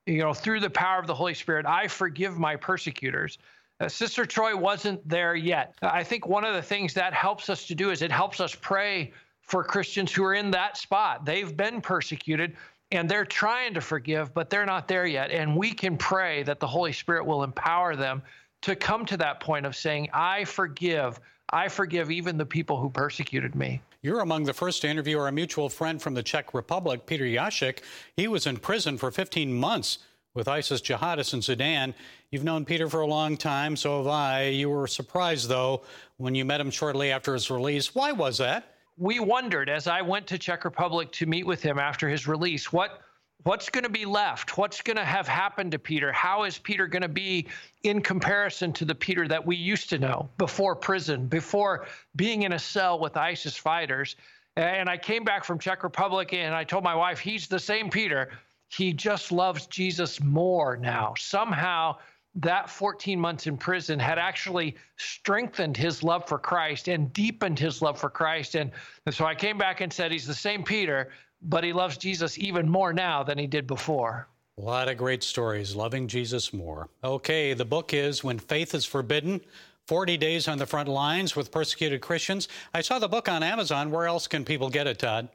you 0.08 0.20
know, 0.20 0.34
through 0.34 0.60
the 0.60 0.70
power 0.70 1.00
of 1.00 1.08
the 1.08 1.14
Holy 1.14 1.34
Spirit, 1.34 1.66
I 1.66 1.88
forgive 1.88 2.38
my 2.38 2.56
persecutors. 2.56 3.38
Uh, 3.80 3.90
Sister 3.90 4.26
Choi 4.26 4.56
wasn't 4.56 5.08
there 5.08 5.36
yet. 5.36 5.76
I 5.82 6.04
think 6.04 6.26
one 6.26 6.46
of 6.46 6.56
the 6.56 6.62
things 6.62 6.94
that 6.96 7.14
helps 7.14 7.50
us 7.50 7.68
to 7.68 7.76
do 7.76 7.92
is 7.92 8.02
it 8.02 8.12
helps 8.12 8.40
us 8.40 8.56
pray 8.56 9.14
for 9.46 9.64
Christians 9.64 10.12
who 10.12 10.24
are 10.24 10.34
in 10.34 10.52
that 10.52 10.78
spot. 10.78 11.26
They've 11.26 11.56
been 11.56 11.82
persecuted 11.82 12.56
and 12.92 13.10
they're 13.10 13.26
trying 13.26 13.74
to 13.74 13.82
forgive, 13.82 14.34
but 14.34 14.50
they're 14.50 14.66
not 14.66 14.88
there 14.88 15.06
yet. 15.06 15.32
And 15.32 15.56
we 15.56 15.72
can 15.72 15.98
pray 15.98 16.44
that 16.44 16.60
the 16.60 16.68
Holy 16.68 16.94
Spirit 16.94 17.26
will 17.26 17.44
empower 17.44 17.96
them 17.96 18.22
to 18.62 18.76
come 18.76 19.06
to 19.06 19.18
that 19.18 19.40
point 19.40 19.66
of 19.66 19.76
saying, 19.76 20.10
I 20.14 20.46
forgive 20.46 21.20
I 21.50 21.68
forgive 21.68 22.10
even 22.10 22.38
the 22.38 22.46
people 22.46 22.78
who 22.78 22.90
persecuted 22.90 23.56
me. 23.56 23.82
You're 24.02 24.22
among 24.22 24.44
the 24.46 24.54
first 24.54 24.82
to 24.82 24.88
interview 24.88 25.20
our 25.20 25.32
mutual 25.32 25.70
friend 25.70 26.02
from 26.02 26.14
the 26.14 26.24
Czech 26.24 26.54
Republic, 26.54 27.06
Peter 27.06 27.26
Jasek. 27.26 27.80
He 28.18 28.28
was 28.28 28.48
in 28.48 28.58
prison 28.58 28.98
for 28.98 29.12
15 29.12 29.54
months 29.54 30.00
with 30.34 30.48
ISIS 30.48 30.82
jihadists 30.82 31.34
in 31.34 31.42
Sudan. 31.42 31.94
You've 32.30 32.44
known 32.44 32.66
Peter 32.66 32.90
for 32.90 33.02
a 33.02 33.08
long 33.08 33.38
time, 33.38 33.76
so 33.76 34.00
have 34.00 34.08
I. 34.08 34.48
You 34.48 34.70
were 34.70 34.88
surprised, 34.88 35.48
though, 35.48 35.84
when 36.18 36.36
you 36.36 36.46
met 36.46 36.60
him 36.60 36.72
shortly 36.72 37.12
after 37.12 37.34
his 37.34 37.50
release. 37.50 37.96
Why 37.96 38.12
was 38.12 38.38
that? 38.40 38.75
We 38.98 39.20
wondered 39.20 39.70
as 39.70 39.88
I 39.88 40.02
went 40.02 40.28
to 40.28 40.38
Czech 40.38 40.64
Republic 40.64 41.12
to 41.14 41.26
meet 41.26 41.46
with 41.46 41.62
him 41.62 41.80
after 41.80 42.08
his 42.08 42.28
release, 42.28 42.72
what 42.72 43.02
what's 43.44 43.70
going 43.70 43.84
to 43.84 43.90
be 43.90 44.06
left? 44.06 44.58
What's 44.58 44.82
going 44.82 44.98
to 44.98 45.06
have 45.06 45.28
happened 45.28 45.72
to 45.74 45.80
Peter? 45.80 46.12
How 46.12 46.46
is 46.46 46.58
Peter 46.58 46.88
going 46.88 47.02
to 47.04 47.08
be 47.08 47.48
in 47.84 48.02
comparison 48.02 48.74
to 48.74 48.86
the 48.86 48.96
Peter 48.96 49.28
that 49.28 49.46
we 49.46 49.56
used 49.56 49.90
to 49.90 50.00
know 50.00 50.30
before 50.38 50.76
prison, 50.76 51.28
before 51.28 51.88
being 52.16 52.44
in 52.44 52.54
a 52.54 52.60
cell 52.60 53.00
with 53.00 53.18
ISIS 53.18 53.56
fighters? 53.56 54.16
And 54.56 54.90
I 54.90 54.98
came 54.98 55.24
back 55.24 55.44
from 55.44 55.60
Czech 55.60 55.84
Republic 55.84 56.34
and 56.34 56.56
I 56.56 56.64
told 56.64 56.84
my 56.84 56.96
wife, 56.96 57.20
he's 57.20 57.48
the 57.48 57.60
same 57.60 57.90
Peter. 57.90 58.32
He 58.70 58.94
just 58.94 59.32
loves 59.32 59.68
Jesus 59.68 60.22
more 60.22 60.78
now. 60.78 61.14
Somehow, 61.18 61.98
that 62.36 62.70
14 62.70 63.20
months 63.20 63.48
in 63.48 63.58
prison 63.58 63.98
had 63.98 64.20
actually 64.20 64.76
strengthened 64.98 65.78
his 65.78 66.04
love 66.04 66.28
for 66.28 66.38
Christ 66.38 66.88
and 66.90 67.12
deepened 67.14 67.58
his 67.58 67.82
love 67.82 67.98
for 67.98 68.10
Christ. 68.10 68.56
And, 68.56 68.72
and 69.06 69.16
so 69.16 69.26
I 69.26 69.36
came 69.36 69.58
back 69.58 69.82
and 69.82 69.92
said, 69.92 70.12
He's 70.12 70.28
the 70.28 70.34
same 70.34 70.64
Peter, 70.64 71.10
but 71.42 71.64
he 71.64 71.72
loves 71.72 71.98
Jesus 71.98 72.38
even 72.38 72.70
more 72.70 72.92
now 72.94 73.24
than 73.24 73.38
he 73.38 73.48
did 73.48 73.68
before. 73.68 74.28
A 74.58 74.62
lot 74.62 74.88
of 74.88 74.98
great 74.98 75.24
stories, 75.24 75.76
loving 75.76 76.08
Jesus 76.08 76.54
more. 76.54 76.90
Okay, 77.04 77.54
the 77.54 77.66
book 77.66 77.94
is 77.94 78.24
When 78.24 78.40
Faith 78.40 78.74
is 78.74 78.86
Forbidden 78.86 79.42
40 79.88 80.18
Days 80.18 80.48
on 80.48 80.58
the 80.58 80.66
Front 80.66 80.90
Lines 80.90 81.36
with 81.36 81.52
Persecuted 81.52 82.02
Christians. 82.02 82.48
I 82.74 82.82
saw 82.82 82.98
the 82.98 83.08
book 83.08 83.30
on 83.30 83.44
Amazon. 83.44 83.92
Where 83.92 84.08
else 84.08 84.28
can 84.28 84.44
people 84.44 84.70
get 84.70 84.88
it, 84.88 85.00
Todd? 85.00 85.30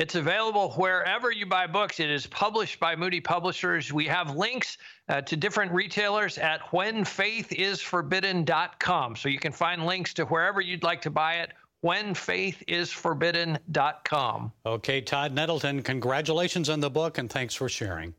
It's 0.00 0.14
available 0.14 0.70
wherever 0.78 1.30
you 1.30 1.44
buy 1.44 1.66
books. 1.66 2.00
It 2.00 2.08
is 2.08 2.26
published 2.26 2.80
by 2.80 2.96
Moody 2.96 3.20
Publishers. 3.20 3.92
We 3.92 4.06
have 4.06 4.34
links 4.34 4.78
uh, 5.10 5.20
to 5.20 5.36
different 5.36 5.70
retailers 5.72 6.38
at 6.38 6.62
whenfaithisforbidden.com. 6.70 9.16
So 9.16 9.28
you 9.28 9.38
can 9.38 9.52
find 9.52 9.84
links 9.84 10.14
to 10.14 10.24
wherever 10.24 10.62
you'd 10.62 10.82
like 10.82 11.02
to 11.02 11.10
buy 11.10 11.40
it 11.40 11.52
whenfaithisforbidden.com. 11.84 14.52
Okay, 14.64 15.02
Todd 15.02 15.34
Nettleton, 15.34 15.82
congratulations 15.82 16.70
on 16.70 16.80
the 16.80 16.90
book 16.90 17.18
and 17.18 17.30
thanks 17.30 17.54
for 17.54 17.68
sharing. 17.68 18.14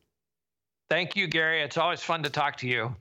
Thank 0.88 1.16
you, 1.16 1.26
Gary. 1.26 1.64
It's 1.64 1.78
always 1.78 2.04
fun 2.04 2.22
to 2.22 2.30
talk 2.30 2.58
to 2.58 2.68
you. 2.68 2.96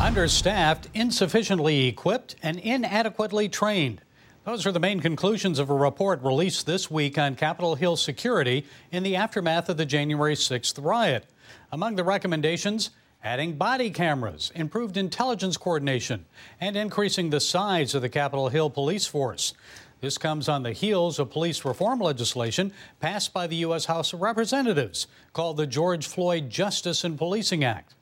Understaffed, 0.00 0.88
insufficiently 0.94 1.86
equipped, 1.86 2.34
and 2.42 2.58
inadequately 2.58 3.48
trained. 3.48 4.02
Those 4.46 4.64
are 4.64 4.70
the 4.70 4.78
main 4.78 5.00
conclusions 5.00 5.58
of 5.58 5.70
a 5.70 5.74
report 5.74 6.22
released 6.22 6.66
this 6.66 6.88
week 6.88 7.18
on 7.18 7.34
Capitol 7.34 7.74
Hill 7.74 7.96
security 7.96 8.64
in 8.92 9.02
the 9.02 9.16
aftermath 9.16 9.68
of 9.68 9.76
the 9.76 9.84
January 9.84 10.36
6th 10.36 10.80
riot. 10.84 11.26
Among 11.72 11.96
the 11.96 12.04
recommendations, 12.04 12.90
adding 13.24 13.56
body 13.56 13.90
cameras, 13.90 14.52
improved 14.54 14.96
intelligence 14.96 15.56
coordination, 15.56 16.26
and 16.60 16.76
increasing 16.76 17.30
the 17.30 17.40
size 17.40 17.92
of 17.92 18.02
the 18.02 18.08
Capitol 18.08 18.48
Hill 18.48 18.70
police 18.70 19.04
force. 19.04 19.52
This 20.00 20.16
comes 20.16 20.48
on 20.48 20.62
the 20.62 20.70
heels 20.70 21.18
of 21.18 21.28
police 21.28 21.64
reform 21.64 21.98
legislation 21.98 22.72
passed 23.00 23.32
by 23.32 23.48
the 23.48 23.56
U.S. 23.56 23.86
House 23.86 24.12
of 24.12 24.20
Representatives 24.20 25.08
called 25.32 25.56
the 25.56 25.66
George 25.66 26.06
Floyd 26.06 26.50
Justice 26.50 27.02
and 27.02 27.18
Policing 27.18 27.64
Act. 27.64 27.95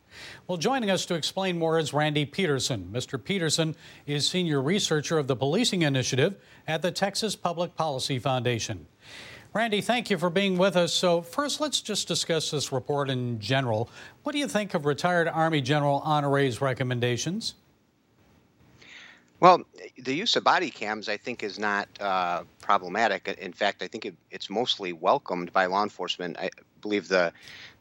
Well, 0.47 0.59
joining 0.59 0.90
us 0.90 1.06
to 1.06 1.14
explain 1.14 1.59
more 1.59 1.78
is 1.78 1.92
Randy 1.92 2.25
Petersen. 2.25 2.90
Mr. 2.92 3.23
Petersen 3.23 3.76
is 4.06 4.28
senior 4.28 4.61
researcher 4.61 5.18
of 5.18 5.26
the 5.26 5.37
Policing 5.37 5.83
Initiative 5.83 6.37
at 6.66 6.83
the 6.83 6.90
Texas 6.90 7.37
Public 7.37 7.76
Policy 7.76 8.18
Foundation. 8.18 8.87
Randy, 9.54 9.80
thank 9.80 10.11
you 10.11 10.18
for 10.18 10.30
being 10.30 10.59
with 10.59 10.76
us. 10.76 10.92
So, 10.92 11.23
first, 11.23 11.61
let's 11.61 11.80
just 11.80 12.09
discuss 12.09 12.50
this 12.50 12.73
report 12.73 13.09
in 13.09 13.38
general. 13.38 13.88
What 14.25 14.33
do 14.33 14.38
you 14.38 14.49
think 14.49 14.75
of 14.75 14.85
retired 14.85 15.28
Army 15.28 15.61
General 15.61 16.02
Honore's 16.04 16.61
recommendations? 16.61 17.54
Well, 19.38 19.62
the 19.99 20.14
use 20.14 20.37
of 20.37 20.42
body 20.42 20.71
cams, 20.71 21.09
I 21.09 21.16
think, 21.16 21.42
is 21.42 21.59
not 21.59 21.88
uh, 22.00 22.44
problematic. 22.61 23.28
In 23.40 23.52
fact, 23.52 23.83
I 23.83 23.87
think 23.87 24.06
it, 24.06 24.14
it's 24.30 24.49
mostly 24.49 24.92
welcomed 24.92 25.52
by 25.52 25.66
law 25.66 25.83
enforcement. 25.83 26.38
I 26.38 26.50
believe 26.80 27.09
the 27.09 27.33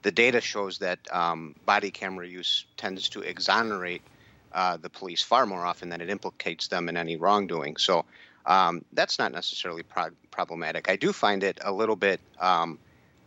the 0.03 0.11
data 0.11 0.41
shows 0.41 0.77
that 0.79 0.99
um, 1.11 1.55
body 1.65 1.89
camera 1.89 2.27
use 2.27 2.65
tends 2.77 3.09
to 3.09 3.21
exonerate 3.21 4.01
uh, 4.51 4.77
the 4.77 4.89
police 4.89 5.23
far 5.23 5.45
more 5.45 5.65
often 5.65 5.89
than 5.89 6.01
it 6.01 6.09
implicates 6.09 6.67
them 6.67 6.87
in 6.89 6.95
any 6.95 7.17
wrongdoing. 7.17 7.75
So 7.77 8.05
um, 8.45 8.83
that's 8.93 9.17
not 9.17 9.31
necessarily 9.31 9.83
pro- 9.83 10.11
problematic. 10.29 10.89
I 10.89 10.95
do 10.95 11.11
find 11.11 11.43
it 11.43 11.59
a 11.63 11.71
little 11.71 11.95
bit 11.95 12.19
um, 12.39 12.77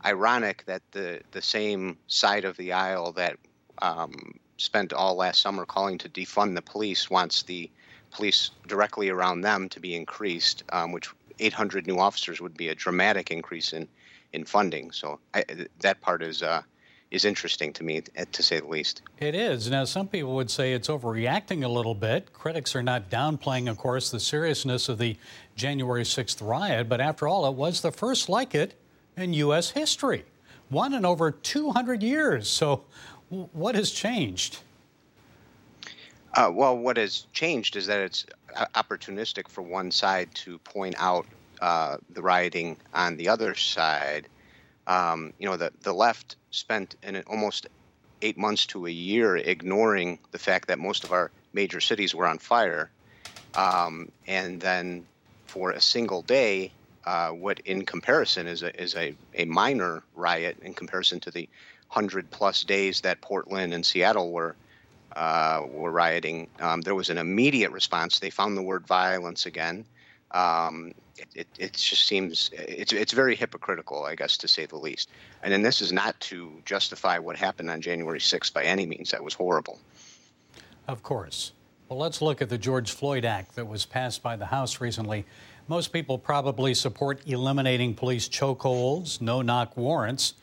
ironic 0.05 0.65
that 0.67 0.83
the 0.93 1.21
the 1.33 1.43
same 1.43 1.99
side 2.07 2.45
of 2.45 2.57
the 2.59 2.73
aisle 2.73 3.13
that 3.13 3.37
um, 3.83 4.39
spent 4.59 4.93
all 4.93 5.17
last 5.17 5.41
summer 5.41 5.65
calling 5.65 5.99
to 5.99 6.09
defund 6.09 6.55
the 6.55 6.63
police 6.63 7.11
wants 7.11 7.43
the 7.43 7.71
police 8.11 8.51
directly 8.67 9.09
around 9.09 9.41
them 9.41 9.69
to 9.71 9.81
be 9.81 9.95
increased, 9.95 10.63
um, 10.73 10.93
which 10.93 11.11
800 11.39 11.87
new 11.87 11.99
officers 11.99 12.41
would 12.41 12.57
be 12.57 12.69
a 12.69 12.75
dramatic 12.75 13.31
increase 13.31 13.73
in 13.73 13.89
in 14.33 14.45
funding. 14.45 14.91
So 14.93 15.19
I, 15.35 15.45
that 15.81 16.01
part 16.01 16.23
is 16.23 16.43
uh, 16.43 16.63
is 17.11 17.25
interesting 17.25 17.73
to 17.73 17.85
me, 17.85 18.03
to 18.33 18.43
say 18.43 18.61
the 18.61 18.67
least. 18.67 19.03
It 19.19 19.35
is. 19.35 19.71
Now, 19.71 19.85
some 19.85 20.09
people 20.09 20.35
would 20.35 20.51
say 20.51 20.73
it's 20.73 20.89
overreacting 20.89 21.65
a 21.65 21.69
little 21.69 21.95
bit. 21.95 22.33
Critics 22.33 22.75
are 22.75 22.83
not 22.83 23.11
downplaying, 23.11 23.71
of 23.71 23.79
course, 23.79 24.11
the 24.11 24.19
seriousness 24.19 24.89
of 24.89 24.99
the 24.99 25.17
January 25.55 26.03
6th 26.03 26.47
riot, 26.47 26.89
but 26.89 27.01
after 27.01 27.29
all, 27.29 27.47
it 27.47 27.55
was 27.55 27.81
the 27.81 27.93
first 27.93 28.29
like 28.29 28.55
it 28.55 28.75
in 29.17 29.33
U.S. 29.35 29.71
history, 29.71 30.25
one 30.69 30.95
in 30.95 31.05
over 31.05 31.31
200 31.31 32.03
years. 32.03 32.49
So, 32.49 32.85
what 33.29 33.75
has 33.75 33.93
changed? 33.93 34.59
Uh, 36.35 36.51
well, 36.53 36.77
what 36.77 36.97
has 36.97 37.27
changed 37.33 37.77
is 37.77 37.87
that 37.87 38.01
it's 38.01 38.27
uh, 38.55 38.67
opportunistic 38.75 39.49
for 39.49 39.63
one 39.63 39.91
side 39.91 40.29
to 40.35 40.59
point 40.59 40.95
out 40.99 41.25
uh, 41.61 41.97
the 42.11 42.23
rioting 42.23 42.79
on 42.93 43.17
the 43.17 43.29
other 43.29 43.55
side 43.55 44.29
um, 44.87 45.33
you 45.39 45.49
know, 45.49 45.57
the, 45.57 45.73
the 45.83 45.93
left 45.93 46.37
spent 46.51 46.95
in 47.03 47.23
almost 47.27 47.67
eight 48.23 48.39
months 48.39 48.67
to 48.67 48.87
a 48.87 48.91
year 48.91 49.37
ignoring 49.37 50.19
the 50.33 50.39
fact 50.39 50.69
that 50.69 50.79
most 50.79 51.05
of 51.05 51.13
our 51.13 51.33
major 51.53 51.81
cities 51.81 52.15
were 52.15 52.27
on 52.27 52.39
fire. 52.39 52.91
Um, 53.55 54.09
and 54.27 54.61
then 54.61 55.07
for 55.47 55.71
a 55.71 55.81
single 55.81 56.23
day, 56.23 56.73
uh, 57.05 57.31
what, 57.31 57.61
in 57.61 57.85
comparison, 57.85 58.47
is 58.47 58.63
a 58.63 58.83
is 58.83 58.97
a, 58.97 59.17
a 59.35 59.45
minor 59.45 60.03
riot 60.15 60.59
in 60.61 60.75
comparison 60.75 61.21
to 61.21 61.31
the 61.31 61.49
hundred 61.89 62.31
plus 62.31 62.65
days 62.65 63.03
that 63.03 63.23
Portland 63.23 63.73
and 63.73 63.87
Seattle 63.87 64.33
were 64.33 64.57
uh, 65.15 65.63
were 65.69 65.93
rioting. 65.93 66.49
Um, 66.59 66.81
there 66.81 66.97
was 66.97 67.11
an 67.11 67.19
immediate 67.19 67.71
response. 67.71 68.19
They 68.19 68.31
found 68.31 68.57
the 68.57 68.63
word 68.63 68.89
violence 68.89 69.47
again. 69.47 69.87
Um, 70.33 70.93
it, 71.19 71.29
it, 71.35 71.47
it, 71.59 71.73
just 71.73 72.07
seems 72.07 72.51
it's 72.53 72.93
it's 72.93 73.13
very 73.13 73.35
hypocritical, 73.35 74.05
I 74.05 74.15
guess, 74.15 74.37
to 74.39 74.49
say 74.49 74.67
the 74.67 74.77
least. 74.77 75.11
And 75.43 75.53
then 75.53 75.63
this 75.63 75.81
is 75.81 75.93
not 75.93 76.19
to 76.21 76.53
justify 76.65 77.19
what 77.19 77.37
happened 77.37 77.71
on 77.71 77.81
January 77.81 78.21
6th 78.21 78.53
by 78.53 78.65
any 78.65 78.87
means. 78.87 79.11
That 79.11 79.23
was 79.23 79.35
horrible. 79.35 79.79
Of 80.89 81.03
course. 81.03 81.53
Well, 81.89 81.99
let's 81.99 82.21
look 82.21 82.43
at 82.43 82.49
the 82.49 82.59
George 82.59 82.91
Floyd 82.91 83.25
Act 83.25 83.55
that 83.55 83.67
was 83.67 83.87
passed 83.87 84.23
by 84.23 84.37
the 84.37 84.47
House 84.47 84.81
recently. 84.81 85.25
Most 85.69 85.93
people 85.93 86.19
probably 86.19 86.75
support 86.75 87.21
eliminating 87.27 87.95
police 87.95 88.29
chokeholds, 88.29 89.21
no 89.21 89.43
knock 89.43 89.77
warrants. 89.77 90.35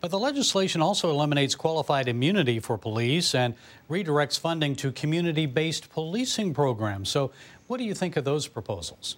But 0.00 0.10
the 0.10 0.18
legislation 0.18 0.82
also 0.82 1.10
eliminates 1.10 1.54
qualified 1.54 2.08
immunity 2.08 2.60
for 2.60 2.76
police 2.76 3.34
and 3.34 3.54
redirects 3.90 4.38
funding 4.38 4.76
to 4.76 4.92
community 4.92 5.46
based 5.46 5.90
policing 5.90 6.54
programs. 6.54 7.08
So, 7.08 7.32
what 7.66 7.78
do 7.78 7.84
you 7.84 7.94
think 7.94 8.16
of 8.16 8.24
those 8.24 8.46
proposals? 8.46 9.16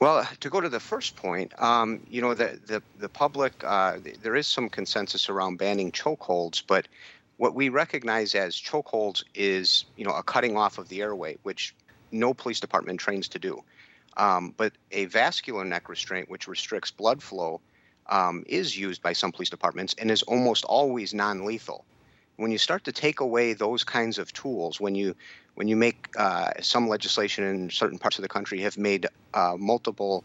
Well, 0.00 0.28
to 0.40 0.50
go 0.50 0.60
to 0.60 0.68
the 0.68 0.80
first 0.80 1.16
point, 1.16 1.52
um, 1.60 2.02
you 2.06 2.20
know, 2.20 2.34
the 2.34 2.60
the, 2.66 2.82
the 2.94 3.08
public, 3.08 3.54
uh, 3.64 3.98
there 4.20 4.34
is 4.36 4.46
some 4.46 4.68
consensus 4.68 5.28
around 5.28 5.56
banning 5.56 5.92
chokeholds, 5.92 6.62
but 6.66 6.88
what 7.36 7.54
we 7.54 7.68
recognize 7.68 8.34
as 8.34 8.56
chokeholds 8.60 9.22
is, 9.34 9.86
you 9.96 10.04
know, 10.04 10.14
a 10.14 10.22
cutting 10.22 10.56
off 10.56 10.78
of 10.78 10.88
the 10.88 11.00
airway, 11.02 11.36
which 11.42 11.74
no 12.12 12.34
police 12.34 12.60
department 12.60 13.00
trains 13.00 13.28
to 13.30 13.38
do. 13.38 13.60
Um, 14.16 14.54
but 14.56 14.72
a 14.92 15.06
vascular 15.06 15.64
neck 15.64 15.88
restraint, 15.88 16.28
which 16.28 16.46
restricts 16.46 16.90
blood 16.92 17.22
flow, 17.22 17.62
um, 18.08 18.44
is 18.46 18.76
used 18.76 19.02
by 19.02 19.12
some 19.12 19.32
police 19.32 19.50
departments 19.50 19.94
and 19.98 20.10
is 20.10 20.22
almost 20.22 20.64
always 20.64 21.14
non-lethal. 21.14 21.86
When 22.36 22.50
you 22.52 22.58
start 22.58 22.84
to 22.84 22.92
take 22.92 23.20
away 23.20 23.52
those 23.54 23.84
kinds 23.84 24.18
of 24.18 24.32
tools, 24.32 24.80
when 24.80 24.94
you 24.94 25.14
when 25.54 25.68
you 25.68 25.76
make 25.76 26.08
uh, 26.16 26.50
some 26.60 26.88
legislation 26.88 27.44
in 27.44 27.70
certain 27.70 27.98
parts 27.98 28.18
of 28.18 28.22
the 28.22 28.28
country 28.28 28.60
have 28.60 28.76
made 28.76 29.06
uh, 29.34 29.56
multiple 29.58 30.24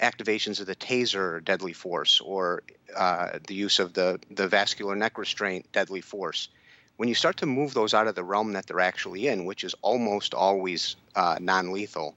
activations 0.00 0.60
of 0.60 0.66
the 0.66 0.74
taser 0.74 1.42
deadly 1.44 1.72
force 1.72 2.20
or 2.20 2.62
uh, 2.96 3.38
the 3.46 3.54
use 3.54 3.78
of 3.78 3.92
the, 3.94 4.18
the 4.30 4.48
vascular 4.48 4.96
neck 4.96 5.18
restraint 5.18 5.66
deadly 5.72 6.00
force. 6.00 6.48
When 6.96 7.08
you 7.08 7.14
start 7.14 7.36
to 7.38 7.46
move 7.46 7.74
those 7.74 7.94
out 7.94 8.06
of 8.06 8.14
the 8.14 8.24
realm 8.24 8.52
that 8.52 8.66
they're 8.66 8.80
actually 8.80 9.28
in, 9.28 9.44
which 9.44 9.64
is 9.64 9.74
almost 9.82 10.34
always 10.34 10.96
uh, 11.14 11.36
non 11.40 11.72
lethal, 11.72 12.14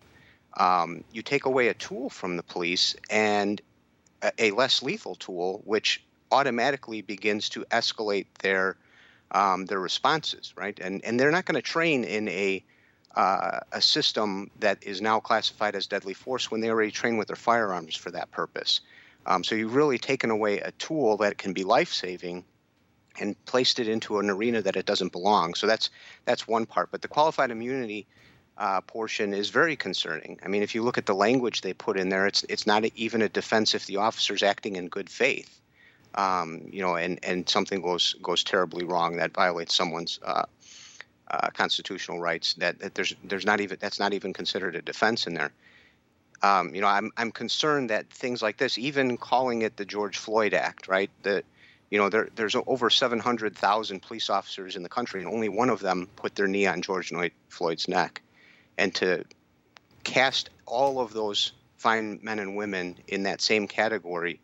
um, 0.58 1.04
you 1.12 1.22
take 1.22 1.46
away 1.46 1.68
a 1.68 1.74
tool 1.74 2.10
from 2.10 2.38
the 2.38 2.44
police 2.44 2.96
and 3.10 3.62
a, 4.22 4.32
a 4.40 4.52
less 4.52 4.82
lethal 4.82 5.16
tool, 5.16 5.62
which 5.66 6.04
automatically 6.32 7.02
begins 7.02 7.50
to 7.50 7.66
escalate 7.72 8.26
their 8.40 8.78
um, 9.36 9.65
their 9.65 9.80
responses, 9.80 10.54
right? 10.56 10.80
And 10.80 11.04
and 11.04 11.20
they're 11.20 11.32
not 11.32 11.46
going 11.46 11.62
to 11.62 11.62
train 11.62 12.06
in 12.06 12.30
a 12.30 12.63
uh, 13.15 13.60
a 13.72 13.82
system 13.82 14.50
that 14.60 14.77
is 14.82 15.01
now 15.01 15.20
classified 15.20 15.75
as 15.75 15.88
deadly 15.88 16.13
force 16.13 16.50
when 16.50 16.62
they 16.62 16.70
already 16.70 16.92
train 16.92 17.18
with 17.18 17.27
their 17.27 17.36
firearms 17.36 17.96
for 17.96 18.12
that 18.12 18.32
purpose. 18.32 18.82
Um, 19.25 19.44
so 19.44 19.56
you've 19.56 19.75
really 19.75 19.98
taken 19.98 20.32
away 20.32 20.60
a 20.60 20.72
tool 20.72 21.18
that 21.18 21.38
can 21.38 21.54
be 21.54 21.63
life 21.63 21.94
saving 21.94 22.46
and 23.20 23.36
placed 23.46 23.80
it 23.80 23.88
into 23.88 24.20
an 24.20 24.30
arena 24.30 24.62
that 24.62 24.75
it 24.75 24.86
doesn't 24.86 25.12
belong. 25.12 25.54
So 25.54 25.68
that's 25.68 25.89
that's 26.24 26.48
one 26.48 26.65
part. 26.65 26.89
But 26.92 27.01
the 27.01 27.10
qualified 27.10 27.51
immunity 27.51 28.08
uh, 28.58 28.82
portion 28.82 29.34
is 29.34 29.50
very 29.50 29.75
concerning. 29.75 30.39
I 30.44 30.48
mean, 30.48 30.63
if 30.63 30.75
you 30.75 30.82
look 30.82 30.98
at 30.98 31.08
the 31.08 31.15
language 31.15 31.60
they 31.60 31.74
put 31.74 32.00
in 32.00 32.08
there, 32.08 32.25
it's 32.25 32.44
it's 32.44 32.65
not 32.65 32.86
even 32.96 33.22
a 33.22 33.30
defense 33.30 33.75
if 33.75 33.86
the 33.86 33.98
officer's 33.98 34.44
acting 34.44 34.77
in 34.77 34.88
good 34.88 35.10
faith 35.10 35.60
um, 36.15 36.62
you 36.72 36.81
know, 36.81 36.95
and, 36.95 37.19
and 37.24 37.48
something 37.48 37.81
goes 37.81 38.15
goes 38.22 38.43
terribly 38.43 38.86
wrong 38.86 39.17
that 39.17 39.34
violates 39.34 39.75
someone's 39.75 40.19
uh, 40.24 40.45
uh, 41.29 41.50
constitutional 41.53 42.19
rights, 42.19 42.53
that, 42.55 42.79
that 42.79 42.95
there's 42.95 43.15
there's 43.24 43.45
not 43.45 43.62
even 43.62 43.77
that's 43.79 44.00
not 44.00 44.13
even 44.13 44.34
considered 44.34 44.75
a 44.75 44.81
defense 44.81 45.27
in 45.27 45.34
there. 45.34 45.51
Um, 46.41 46.73
you 46.73 46.82
know, 46.82 46.88
I'm 46.88 47.12
I'm 47.17 47.32
concerned 47.32 47.89
that 47.89 48.10
things 48.10 48.41
like 48.41 48.58
this, 48.58 48.78
even 48.78 49.17
calling 49.17 49.62
it 49.62 49.78
the 49.78 49.86
George 49.86 50.17
Floyd 50.17 50.54
Act, 50.54 50.88
right? 50.88 51.10
That 51.23 51.45
you 51.89 51.99
know, 51.99 52.10
there, 52.10 52.30
there's 52.36 52.56
over 52.67 52.89
700,000 52.89 54.01
police 54.01 54.30
officers 54.30 54.75
in 54.75 54.84
the 54.84 54.89
country, 54.89 55.21
and 55.21 55.32
only 55.32 55.49
one 55.49 55.69
of 55.69 55.80
them 55.80 56.10
put 56.15 56.36
their 56.36 56.47
knee 56.47 56.65
on 56.65 56.82
George 56.82 57.13
Floyd's 57.49 57.88
neck. 57.88 58.21
And 58.78 58.93
to 58.95 59.23
cast 60.04 60.49
all 60.65 60.99
of 60.99 61.13
those 61.13 61.54
fine 61.78 62.19
men 62.23 62.39
and 62.39 62.56
women 62.56 62.97
in 63.08 63.23
that 63.23 63.39
same 63.39 63.67
category 63.67 64.39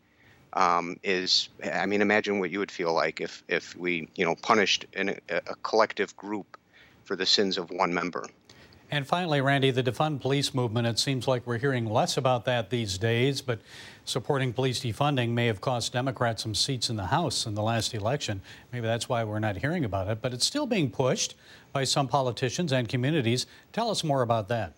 um, 0.54 0.98
is 1.04 1.50
I 1.64 1.86
mean 1.86 2.02
imagine 2.02 2.40
what 2.40 2.52
you 2.52 2.60
would 2.60 2.72
feel 2.72 2.94
like 2.94 3.22
if 3.22 3.44
if 3.48 3.76
we 3.76 4.08
you 4.16 4.26
know 4.26 4.36
punished 4.36 4.86
a, 4.96 5.16
a 5.30 5.56
collective 5.64 6.16
group 6.16 6.58
for 7.04 7.16
the 7.16 7.26
sins 7.26 7.58
of 7.58 7.70
one 7.72 7.94
member. 7.94 8.26
And 8.94 9.08
finally, 9.08 9.40
Randy, 9.40 9.72
the 9.72 9.84
defund 9.84 10.20
police 10.20 10.54
movement, 10.54 10.86
it 10.86 11.00
seems 11.00 11.26
like 11.26 11.48
we're 11.48 11.60
hearing 11.60 11.86
less 11.86 12.18
about 12.18 12.44
that 12.44 12.70
these 12.70 12.98
days, 12.98 13.42
but 13.42 13.62
supporting 14.04 14.52
police 14.52 14.82
defunding 14.82 15.30
may 15.30 15.48
have 15.48 15.62
cost 15.62 15.94
Democrats 15.94 16.44
some 16.44 16.54
seats 16.54 16.90
in 16.90 16.98
the 16.98 17.06
House 17.06 17.46
in 17.46 17.56
the 17.56 17.62
last 17.62 17.94
election. 17.94 18.42
Maybe 18.74 18.86
that's 18.86 19.08
why 19.08 19.24
we're 19.24 19.40
not 19.40 19.56
hearing 19.56 19.86
about 19.86 20.10
it, 20.10 20.22
but 20.22 20.34
it's 20.34 20.46
still 20.46 20.66
being 20.66 20.92
pushed 20.92 21.36
by 21.72 21.86
some 21.86 22.10
politicians 22.10 22.74
and 22.74 22.90
communities. 22.90 23.46
Tell 23.72 23.90
us 23.90 24.04
more 24.04 24.24
about 24.24 24.50
that. 24.50 24.74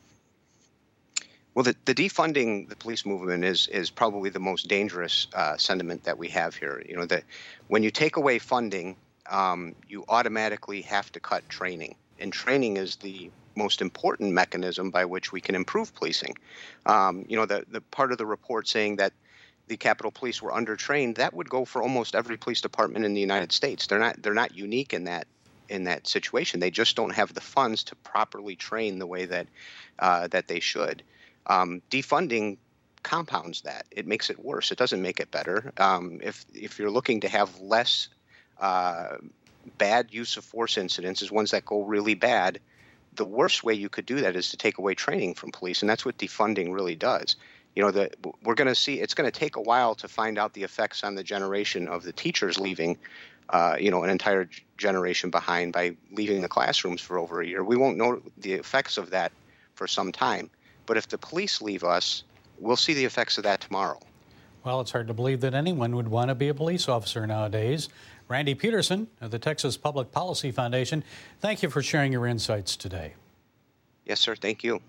Well, 1.55 1.63
the, 1.63 1.75
the, 1.85 1.93
defunding 1.93 2.67
the 2.67 2.75
police 2.75 3.05
movement 3.05 3.43
is 3.43 3.67
is 3.67 3.91
probably 3.91 4.29
the 4.31 4.39
most 4.39 4.67
dangerous 4.67 5.27
uh, 5.33 5.55
sentiment 5.57 6.03
that 6.03 6.17
we 6.17 6.27
have 6.29 6.55
here. 6.55 6.83
You 6.87 6.95
know 6.95 7.05
that 7.05 7.23
when 7.67 7.83
you 7.83 7.91
take 7.91 8.17
away 8.17 8.39
funding, 8.39 8.95
um, 9.29 9.75
you 9.87 10.03
automatically 10.07 10.81
have 10.81 11.11
to 11.11 11.19
cut 11.19 11.47
training, 11.49 11.95
and 12.19 12.33
training 12.33 12.77
is 12.77 12.95
the 12.95 13.29
most 13.55 13.81
important 13.81 14.33
mechanism 14.33 14.89
by 14.89 15.05
which 15.05 15.31
we 15.31 15.39
can 15.39 15.53
improve 15.53 15.93
policing. 15.93 16.35
Um, 16.87 17.25
you 17.29 17.37
know, 17.37 17.45
the 17.45 17.65
the 17.69 17.81
part 17.81 18.11
of 18.11 18.17
the 18.17 18.25
report 18.25 18.67
saying 18.67 18.95
that 18.95 19.13
the 19.67 19.77
Capitol 19.77 20.11
Police 20.11 20.41
were 20.41 20.51
undertrained 20.51 21.15
that 21.15 21.33
would 21.33 21.49
go 21.49 21.65
for 21.65 21.81
almost 21.81 22.15
every 22.15 22.37
police 22.37 22.61
department 22.61 23.05
in 23.05 23.13
the 23.13 23.21
United 23.21 23.51
States. 23.51 23.85
They're 23.85 23.99
not 23.99 24.21
they're 24.21 24.33
not 24.33 24.55
unique 24.55 24.93
in 24.93 25.03
that 25.03 25.27
in 25.69 25.83
that 25.83 26.07
situation. 26.07 26.59
They 26.59 26.71
just 26.71 26.95
don't 26.95 27.13
have 27.13 27.33
the 27.33 27.41
funds 27.41 27.83
to 27.85 27.95
properly 27.97 28.55
train 28.55 28.99
the 28.99 29.07
way 29.07 29.25
that 29.25 29.47
uh, 29.99 30.27
that 30.29 30.47
they 30.47 30.59
should. 30.59 31.03
Um, 31.47 31.81
defunding 31.91 32.57
compounds 33.03 33.61
that. 33.61 33.85
It 33.91 34.07
makes 34.07 34.29
it 34.29 34.39
worse. 34.39 34.71
It 34.71 34.77
doesn't 34.77 35.01
make 35.01 35.19
it 35.19 35.29
better. 35.29 35.71
Um, 35.77 36.19
if 36.23 36.45
if 36.53 36.79
you're 36.79 36.89
looking 36.89 37.21
to 37.21 37.29
have 37.29 37.59
less 37.59 38.07
uh, 38.59 39.17
bad 39.77 40.07
use 40.11 40.37
of 40.37 40.45
force 40.45 40.77
incidents, 40.77 41.21
is 41.21 41.31
ones 41.31 41.51
that 41.51 41.65
go 41.65 41.83
really 41.83 42.15
bad, 42.15 42.59
the 43.15 43.25
worst 43.25 43.63
way 43.63 43.73
you 43.73 43.89
could 43.89 44.05
do 44.05 44.21
that 44.21 44.35
is 44.35 44.49
to 44.49 44.57
take 44.57 44.77
away 44.77 44.95
training 44.95 45.35
from 45.35 45.51
police, 45.51 45.81
and 45.81 45.89
that's 45.89 46.05
what 46.05 46.17
defunding 46.17 46.73
really 46.73 46.95
does. 46.95 47.35
You 47.75 47.83
know, 47.83 48.07
we're 48.43 48.55
going 48.55 48.67
to 48.67 48.75
see. 48.75 48.99
It's 48.99 49.13
going 49.13 49.29
to 49.29 49.39
take 49.39 49.55
a 49.55 49.61
while 49.61 49.95
to 49.95 50.07
find 50.07 50.37
out 50.37 50.53
the 50.53 50.63
effects 50.63 51.03
on 51.03 51.15
the 51.15 51.23
generation 51.23 51.87
of 51.87 52.03
the 52.03 52.13
teachers 52.13 52.59
leaving. 52.59 52.97
Uh, 53.49 53.75
you 53.77 53.91
know, 53.91 54.03
an 54.03 54.09
entire 54.09 54.49
generation 54.77 55.29
behind 55.29 55.73
by 55.73 55.95
leaving 56.11 56.41
the 56.41 56.47
classrooms 56.47 57.01
for 57.01 57.19
over 57.19 57.41
a 57.41 57.45
year. 57.45 57.61
We 57.61 57.75
won't 57.75 57.97
know 57.97 58.21
the 58.37 58.53
effects 58.53 58.97
of 58.97 59.09
that 59.09 59.33
for 59.75 59.85
some 59.85 60.13
time. 60.13 60.49
But 60.85 60.97
if 60.97 61.07
the 61.07 61.17
police 61.17 61.61
leave 61.61 61.83
us, 61.83 62.23
we'll 62.59 62.75
see 62.75 62.93
the 62.93 63.05
effects 63.05 63.37
of 63.37 63.43
that 63.43 63.61
tomorrow. 63.61 63.99
Well, 64.63 64.79
it's 64.79 64.91
hard 64.91 65.07
to 65.07 65.13
believe 65.13 65.41
that 65.41 65.53
anyone 65.53 65.95
would 65.95 66.07
want 66.07 66.29
to 66.29 66.35
be 66.35 66.47
a 66.47 66.53
police 66.53 66.87
officer 66.87 67.27
nowadays. 67.27 67.89
Randy 68.29 68.55
Petersen 68.55 69.07
of 69.19 69.31
the 69.31 69.39
Texas 69.39 69.75
Public 69.75 70.11
Policy 70.11 70.51
Foundation, 70.51 71.03
thank 71.41 71.61
you 71.61 71.69
for 71.69 71.81
sharing 71.81 72.13
your 72.13 72.25
insights 72.25 72.77
today. 72.77 73.13
Yes, 74.05 74.19
sir. 74.19 74.35
Thank 74.35 74.63
you. 74.63 74.81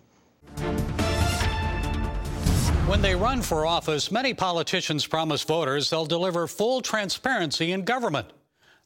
When 2.87 3.01
they 3.01 3.17
run 3.17 3.43
for 3.43 3.67
office, 3.67 4.13
many 4.13 4.35
politicians 4.35 5.07
promise 5.07 5.43
voters 5.43 5.91
they'll 5.91 6.07
deliver 6.07 6.47
full 6.47 6.81
transparency 6.81 7.73
in 7.73 7.83
government. 7.85 8.29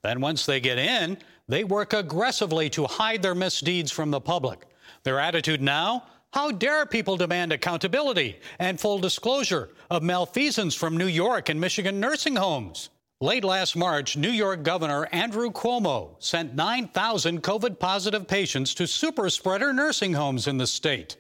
Then, 0.02 0.20
once 0.20 0.46
they 0.46 0.60
get 0.60 0.78
in, 0.78 1.18
they 1.48 1.64
work 1.64 1.92
aggressively 1.92 2.70
to 2.70 2.86
hide 2.86 3.22
their 3.22 3.34
misdeeds 3.34 3.90
from 3.90 4.10
the 4.10 4.20
public. 4.20 4.60
Their 5.02 5.18
attitude 5.18 5.60
now? 5.60 6.04
How 6.34 6.50
dare 6.50 6.84
people 6.84 7.16
demand 7.16 7.52
accountability 7.52 8.38
and 8.58 8.78
full 8.78 8.98
disclosure 8.98 9.70
of 9.90 10.02
malfeasance 10.02 10.74
from 10.74 10.96
New 10.96 11.06
York 11.06 11.48
and 11.48 11.58
Michigan 11.58 12.00
nursing 12.00 12.36
homes? 12.36 12.90
Late 13.20 13.44
last 13.44 13.74
March, 13.74 14.16
New 14.16 14.30
York 14.30 14.62
Governor 14.62 15.08
Andrew 15.10 15.50
Cuomo 15.50 16.14
sent 16.18 16.54
9,000 16.54 17.42
COVID 17.42 17.78
positive 17.78 18.28
patients 18.28 18.74
to 18.74 18.86
super 18.86 19.30
spreader 19.30 19.72
nursing 19.72 20.12
homes 20.12 20.46
in 20.46 20.58
the 20.58 20.66
state. 20.66 21.16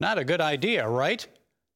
Not 0.00 0.18
a 0.18 0.24
good 0.24 0.40
idea, 0.40 0.88
right? 0.88 1.26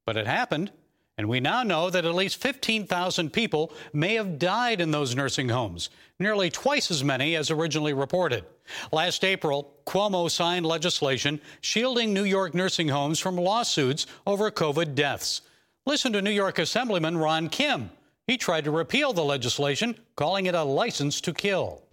But 0.05 0.17
it 0.17 0.25
happened. 0.25 0.71
And 1.19 1.27
we 1.27 1.41
now 1.41 1.63
know 1.63 1.89
that 1.89 2.05
at 2.05 2.15
least 2.15 2.37
15,000 2.37 3.33
people 3.33 3.73
may 3.91 4.13
have 4.13 4.39
died 4.39 4.79
in 4.79 4.91
those 4.91 5.17
nursing 5.17 5.49
homes, 5.49 5.89
nearly 6.17 6.49
twice 6.49 6.89
as 6.89 7.03
many 7.03 7.35
as 7.35 7.51
originally 7.51 7.91
reported. 7.91 8.45
Last 8.93 9.25
April, 9.25 9.73
Cuomo 9.85 10.31
signed 10.31 10.65
legislation 10.65 11.41
shielding 11.59 12.13
New 12.13 12.23
York 12.23 12.53
nursing 12.53 12.87
homes 12.87 13.19
from 13.19 13.35
lawsuits 13.35 14.07
over 14.25 14.49
COVID 14.49 14.95
deaths. 14.95 15.41
Listen 15.85 16.13
to 16.13 16.21
New 16.21 16.31
York 16.31 16.57
Assemblyman 16.57 17.17
Ron 17.17 17.49
Kim. 17.49 17.89
He 18.25 18.37
tried 18.37 18.63
to 18.63 18.71
repeal 18.71 19.11
the 19.11 19.21
legislation, 19.21 19.97
calling 20.15 20.45
it 20.45 20.55
a 20.55 20.63
license 20.63 21.19
to 21.19 21.33
kill. 21.33 21.83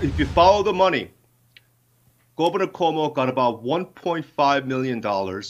If 0.00 0.18
you 0.18 0.24
follow 0.24 0.62
the 0.62 0.72
money, 0.72 1.10
Governor 2.38 2.68
Cuomo 2.68 3.12
got 3.12 3.28
about 3.28 3.62
$1.5 3.62 4.64
million 4.64 5.02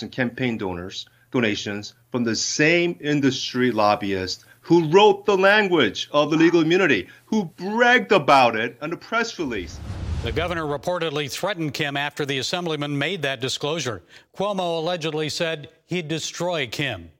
in 0.02 0.08
campaign 0.08 0.58
donors 0.58 1.06
donations 1.30 1.94
from 2.12 2.22
the 2.22 2.36
same 2.36 2.96
industry 3.00 3.72
lobbyist 3.72 4.44
who 4.60 4.86
wrote 4.90 5.26
the 5.26 5.36
language 5.36 6.08
of 6.12 6.30
the 6.30 6.36
legal 6.36 6.60
immunity, 6.60 7.08
who 7.24 7.46
bragged 7.56 8.12
about 8.12 8.54
it 8.54 8.76
on 8.80 8.92
a 8.92 8.96
press 8.96 9.38
release. 9.38 9.80
The 10.22 10.30
governor 10.30 10.66
reportedly 10.66 11.28
threatened 11.28 11.74
Kim 11.74 11.96
after 11.96 12.24
the 12.24 12.38
assemblyman 12.38 12.96
made 12.96 13.22
that 13.22 13.40
disclosure. 13.40 14.02
Cuomo 14.36 14.78
allegedly 14.78 15.28
said 15.30 15.70
he'd 15.86 16.06
destroy 16.06 16.68
Kim. 16.68 17.10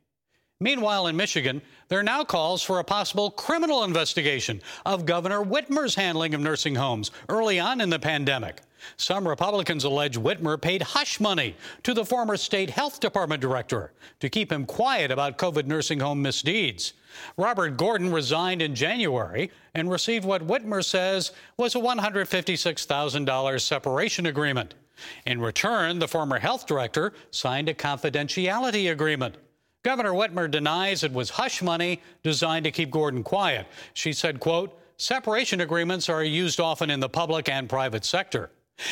Meanwhile, 0.60 1.08
in 1.08 1.16
Michigan, 1.16 1.62
there 1.88 1.98
are 1.98 2.04
now 2.04 2.22
calls 2.22 2.62
for 2.62 2.78
a 2.78 2.84
possible 2.84 3.32
criminal 3.32 3.82
investigation 3.82 4.62
of 4.86 5.04
Governor 5.04 5.42
Whitmer's 5.42 5.96
handling 5.96 6.34
of 6.34 6.40
nursing 6.40 6.76
homes 6.76 7.10
early 7.28 7.58
on 7.58 7.80
in 7.80 7.90
the 7.90 7.98
pandemic. 7.98 8.60
Some 8.96 9.26
Republicans 9.26 9.84
allege 9.84 10.18
Whitmer 10.18 10.60
paid 10.60 10.82
hush 10.82 11.20
money 11.20 11.56
to 11.82 11.94
the 11.94 12.04
former 12.04 12.36
state 12.36 12.70
health 12.70 13.00
department 13.00 13.40
director 13.40 13.92
to 14.20 14.28
keep 14.28 14.52
him 14.52 14.64
quiet 14.64 15.10
about 15.10 15.38
COVID 15.38 15.66
nursing 15.66 16.00
home 16.00 16.22
misdeeds. 16.22 16.92
Robert 17.36 17.76
Gordon 17.76 18.12
resigned 18.12 18.62
in 18.62 18.74
January 18.74 19.50
and 19.74 19.90
received 19.90 20.24
what 20.24 20.46
Whitmer 20.46 20.84
says 20.84 21.32
was 21.56 21.74
a 21.74 21.78
$156,000 21.78 23.60
separation 23.60 24.26
agreement. 24.26 24.74
In 25.26 25.40
return, 25.40 25.98
the 25.98 26.08
former 26.08 26.38
health 26.38 26.66
director 26.66 27.12
signed 27.30 27.68
a 27.68 27.74
confidentiality 27.74 28.90
agreement. 28.90 29.36
Governor 29.82 30.12
Whitmer 30.12 30.50
denies 30.50 31.02
it 31.02 31.12
was 31.12 31.30
hush 31.30 31.60
money 31.60 32.00
designed 32.22 32.64
to 32.64 32.70
keep 32.70 32.90
Gordon 32.90 33.24
quiet. 33.24 33.66
She 33.94 34.12
said, 34.12 34.38
quote, 34.38 34.78
separation 34.96 35.60
agreements 35.60 36.08
are 36.08 36.22
used 36.22 36.60
often 36.60 36.88
in 36.88 37.00
the 37.00 37.08
public 37.08 37.48
and 37.48 37.68
private 37.68 38.04
sector. 38.04 38.50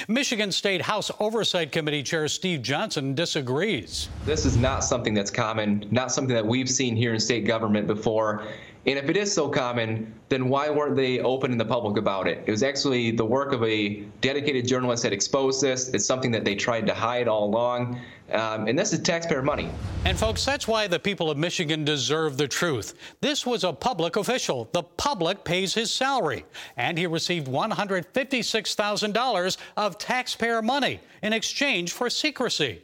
Michigan 0.09 0.53
State 0.53 0.83
House 0.83 1.11
Oversight 1.20 1.72
Committee 1.72 2.03
Chair 2.03 2.29
Steve 2.29 2.62
Johnson 2.62 3.14
disagrees. 3.14 4.09
This 4.24 4.44
is 4.44 4.57
not 4.57 4.85
something 4.85 5.14
that's 5.14 5.31
common, 5.31 5.87
not 5.90 6.12
something 6.12 6.35
that 6.35 6.46
we've 6.46 6.68
seen 6.68 6.96
here 6.96 7.14
in 7.14 7.20
state 7.20 7.46
government 7.46 7.87
before. 7.87 8.44
And 8.87 8.99
if 8.99 9.11
it 9.11 9.16
is 9.16 9.33
so 9.33 9.49
common, 9.49 10.12
then 10.31 10.49
why 10.49 10.71
weren't 10.71 10.97
they 10.97 11.21
open 11.21 11.53
in 11.53 11.59
the 11.59 11.64
public 11.64 11.99
about 11.99 12.27
it? 12.27 12.43
It 12.47 12.51
was 12.51 12.62
actually 12.62 13.11
the 13.11 13.25
work 13.25 13.53
of 13.53 13.62
a 13.62 13.97
dedicated 14.23 14.66
journalist 14.66 15.03
that 15.03 15.12
exposed 15.12 15.61
this. 15.61 15.90
It's 15.90 16.07
something 16.07 16.31
that 16.31 16.47
they 16.47 16.55
tried 16.55 16.87
to 16.87 16.95
hide 16.95 17.29
all 17.29 17.45
along. 17.45 18.01
Um, 18.33 18.69
and 18.69 18.79
this 18.79 18.95
is 18.95 19.01
taxpayer 19.01 19.43
money. 19.43 19.69
And, 20.07 20.19
folks, 20.19 20.47
that's 20.47 20.66
why 20.66 20.87
the 20.87 20.99
people 20.99 21.31
of 21.31 21.37
Michigan 21.37 21.85
deserve 21.85 22.38
the 22.38 22.49
truth. 22.49 22.95
This 23.21 23.45
was 23.45 23.64
a 23.64 23.73
public 23.73 24.16
official. 24.16 24.71
The 24.73 24.85
public 24.85 25.45
pays 25.45 25.75
his 25.75 25.90
salary. 25.90 26.47
And 26.77 26.97
he 26.97 27.07
received 27.07 27.49
$156,000 27.49 29.57
of 29.77 29.99
taxpayer 29.99 30.62
money 30.62 31.01
in 31.23 31.35
exchange 31.35 31.93
for 31.93 32.09
secrecy. 32.09 32.83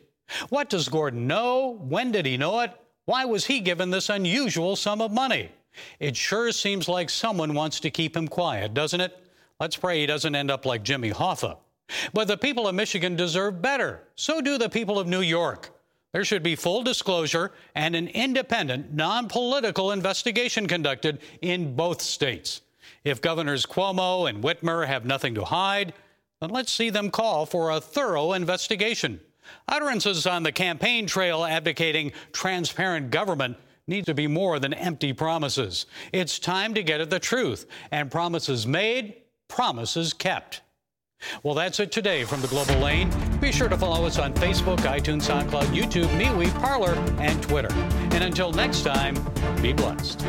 What 0.51 0.69
does 0.69 0.89
Gordon 0.89 1.27
know? 1.27 1.79
When 1.81 2.13
did 2.13 2.27
he 2.27 2.37
know 2.37 2.61
it? 2.61 2.73
Why 3.07 3.25
was 3.25 3.47
he 3.47 3.61
given 3.61 3.91
this 3.91 4.11
unusual 4.11 4.77
sum 4.77 5.01
of 5.01 5.13
money? 5.13 5.53
It 6.01 6.17
sure 6.17 6.53
seems 6.53 6.89
like 6.89 7.11
someone 7.11 7.55
wants 7.55 7.81
to 7.81 7.91
keep 7.91 8.17
him 8.17 8.29
quiet, 8.29 8.75
doesn't 8.75 9.01
it? 9.01 9.17
Let's 9.61 9.77
pray 9.77 10.01
he 10.01 10.07
doesn't 10.07 10.35
end 10.35 10.51
up 10.51 10.67
like 10.67 10.83
Jimmy 10.83 11.11
Hoffa. 11.11 11.59
But 12.13 12.29
the 12.29 12.37
people 12.37 12.67
of 12.67 12.75
Michigan 12.75 13.17
deserve 13.17 13.63
better. 13.63 14.03
So 14.17 14.41
do 14.41 14.59
the 14.59 14.69
people 14.69 14.99
of 14.99 15.07
New 15.07 15.21
York. 15.21 15.71
There 16.13 16.25
should 16.25 16.43
be 16.43 16.57
full 16.57 16.83
disclosure 16.83 17.53
and 17.75 17.95
an 17.95 18.09
independent, 18.09 18.95
non 18.95 19.29
political 19.29 19.93
investigation 19.93 20.67
conducted 20.67 21.21
in 21.43 21.77
both 21.77 22.01
states. 22.03 22.63
If 23.05 23.21
Governors 23.21 23.67
Cuomo 23.67 24.29
and 24.29 24.43
Whitmer 24.43 24.87
have 24.87 25.05
nothing 25.05 25.35
to 25.35 25.45
hide, 25.45 25.93
then 26.41 26.51
let's 26.51 26.73
see 26.73 26.91
them 26.91 27.11
call 27.11 27.47
for 27.47 27.71
a 27.71 27.81
thorough 27.81 28.33
investigation. 28.33 29.21
Utterances 29.69 30.27
on 30.27 30.43
the 30.43 30.53
campaign 30.53 31.07
trail 31.07 31.45
advocating 31.45 32.13
transparent 32.33 33.11
government 33.11 33.57
need 33.87 34.07
to 34.07 34.15
be 34.15 34.27
more 34.27 34.59
than 34.59 34.75
empty 34.75 35.13
promises. 35.13 35.87
It's 36.13 36.39
time 36.39 36.75
to 36.75 36.83
get 36.83 37.01
at 37.01 37.11
the 37.11 37.21
truth, 37.21 37.67
and 37.91 38.11
promises 38.11 38.67
made, 38.67 39.17
promises 39.49 40.13
kept. 40.13 40.63
Well, 41.43 41.55
that's 41.55 41.81
it 41.81 41.93
today 41.93 42.25
from 42.25 42.43
the 42.43 42.49
Global 42.49 42.77
Lane. 42.77 43.11
Be 43.41 43.51
sure 43.51 43.69
to 43.69 43.79
follow 43.79 44.05
us 44.07 44.19
on 44.19 44.35
Facebook, 44.35 44.79
iTunes, 44.79 45.23
SoundCloud, 45.23 45.67
YouTube, 45.67 46.09
MeWe, 46.19 46.53
Parler, 46.61 46.95
and 47.19 47.43
Twitter. 47.43 47.73
And 48.13 48.23
until 48.23 48.53
next 48.53 48.83
time, 48.83 49.17
be 49.63 49.73
blessed. 49.73 50.25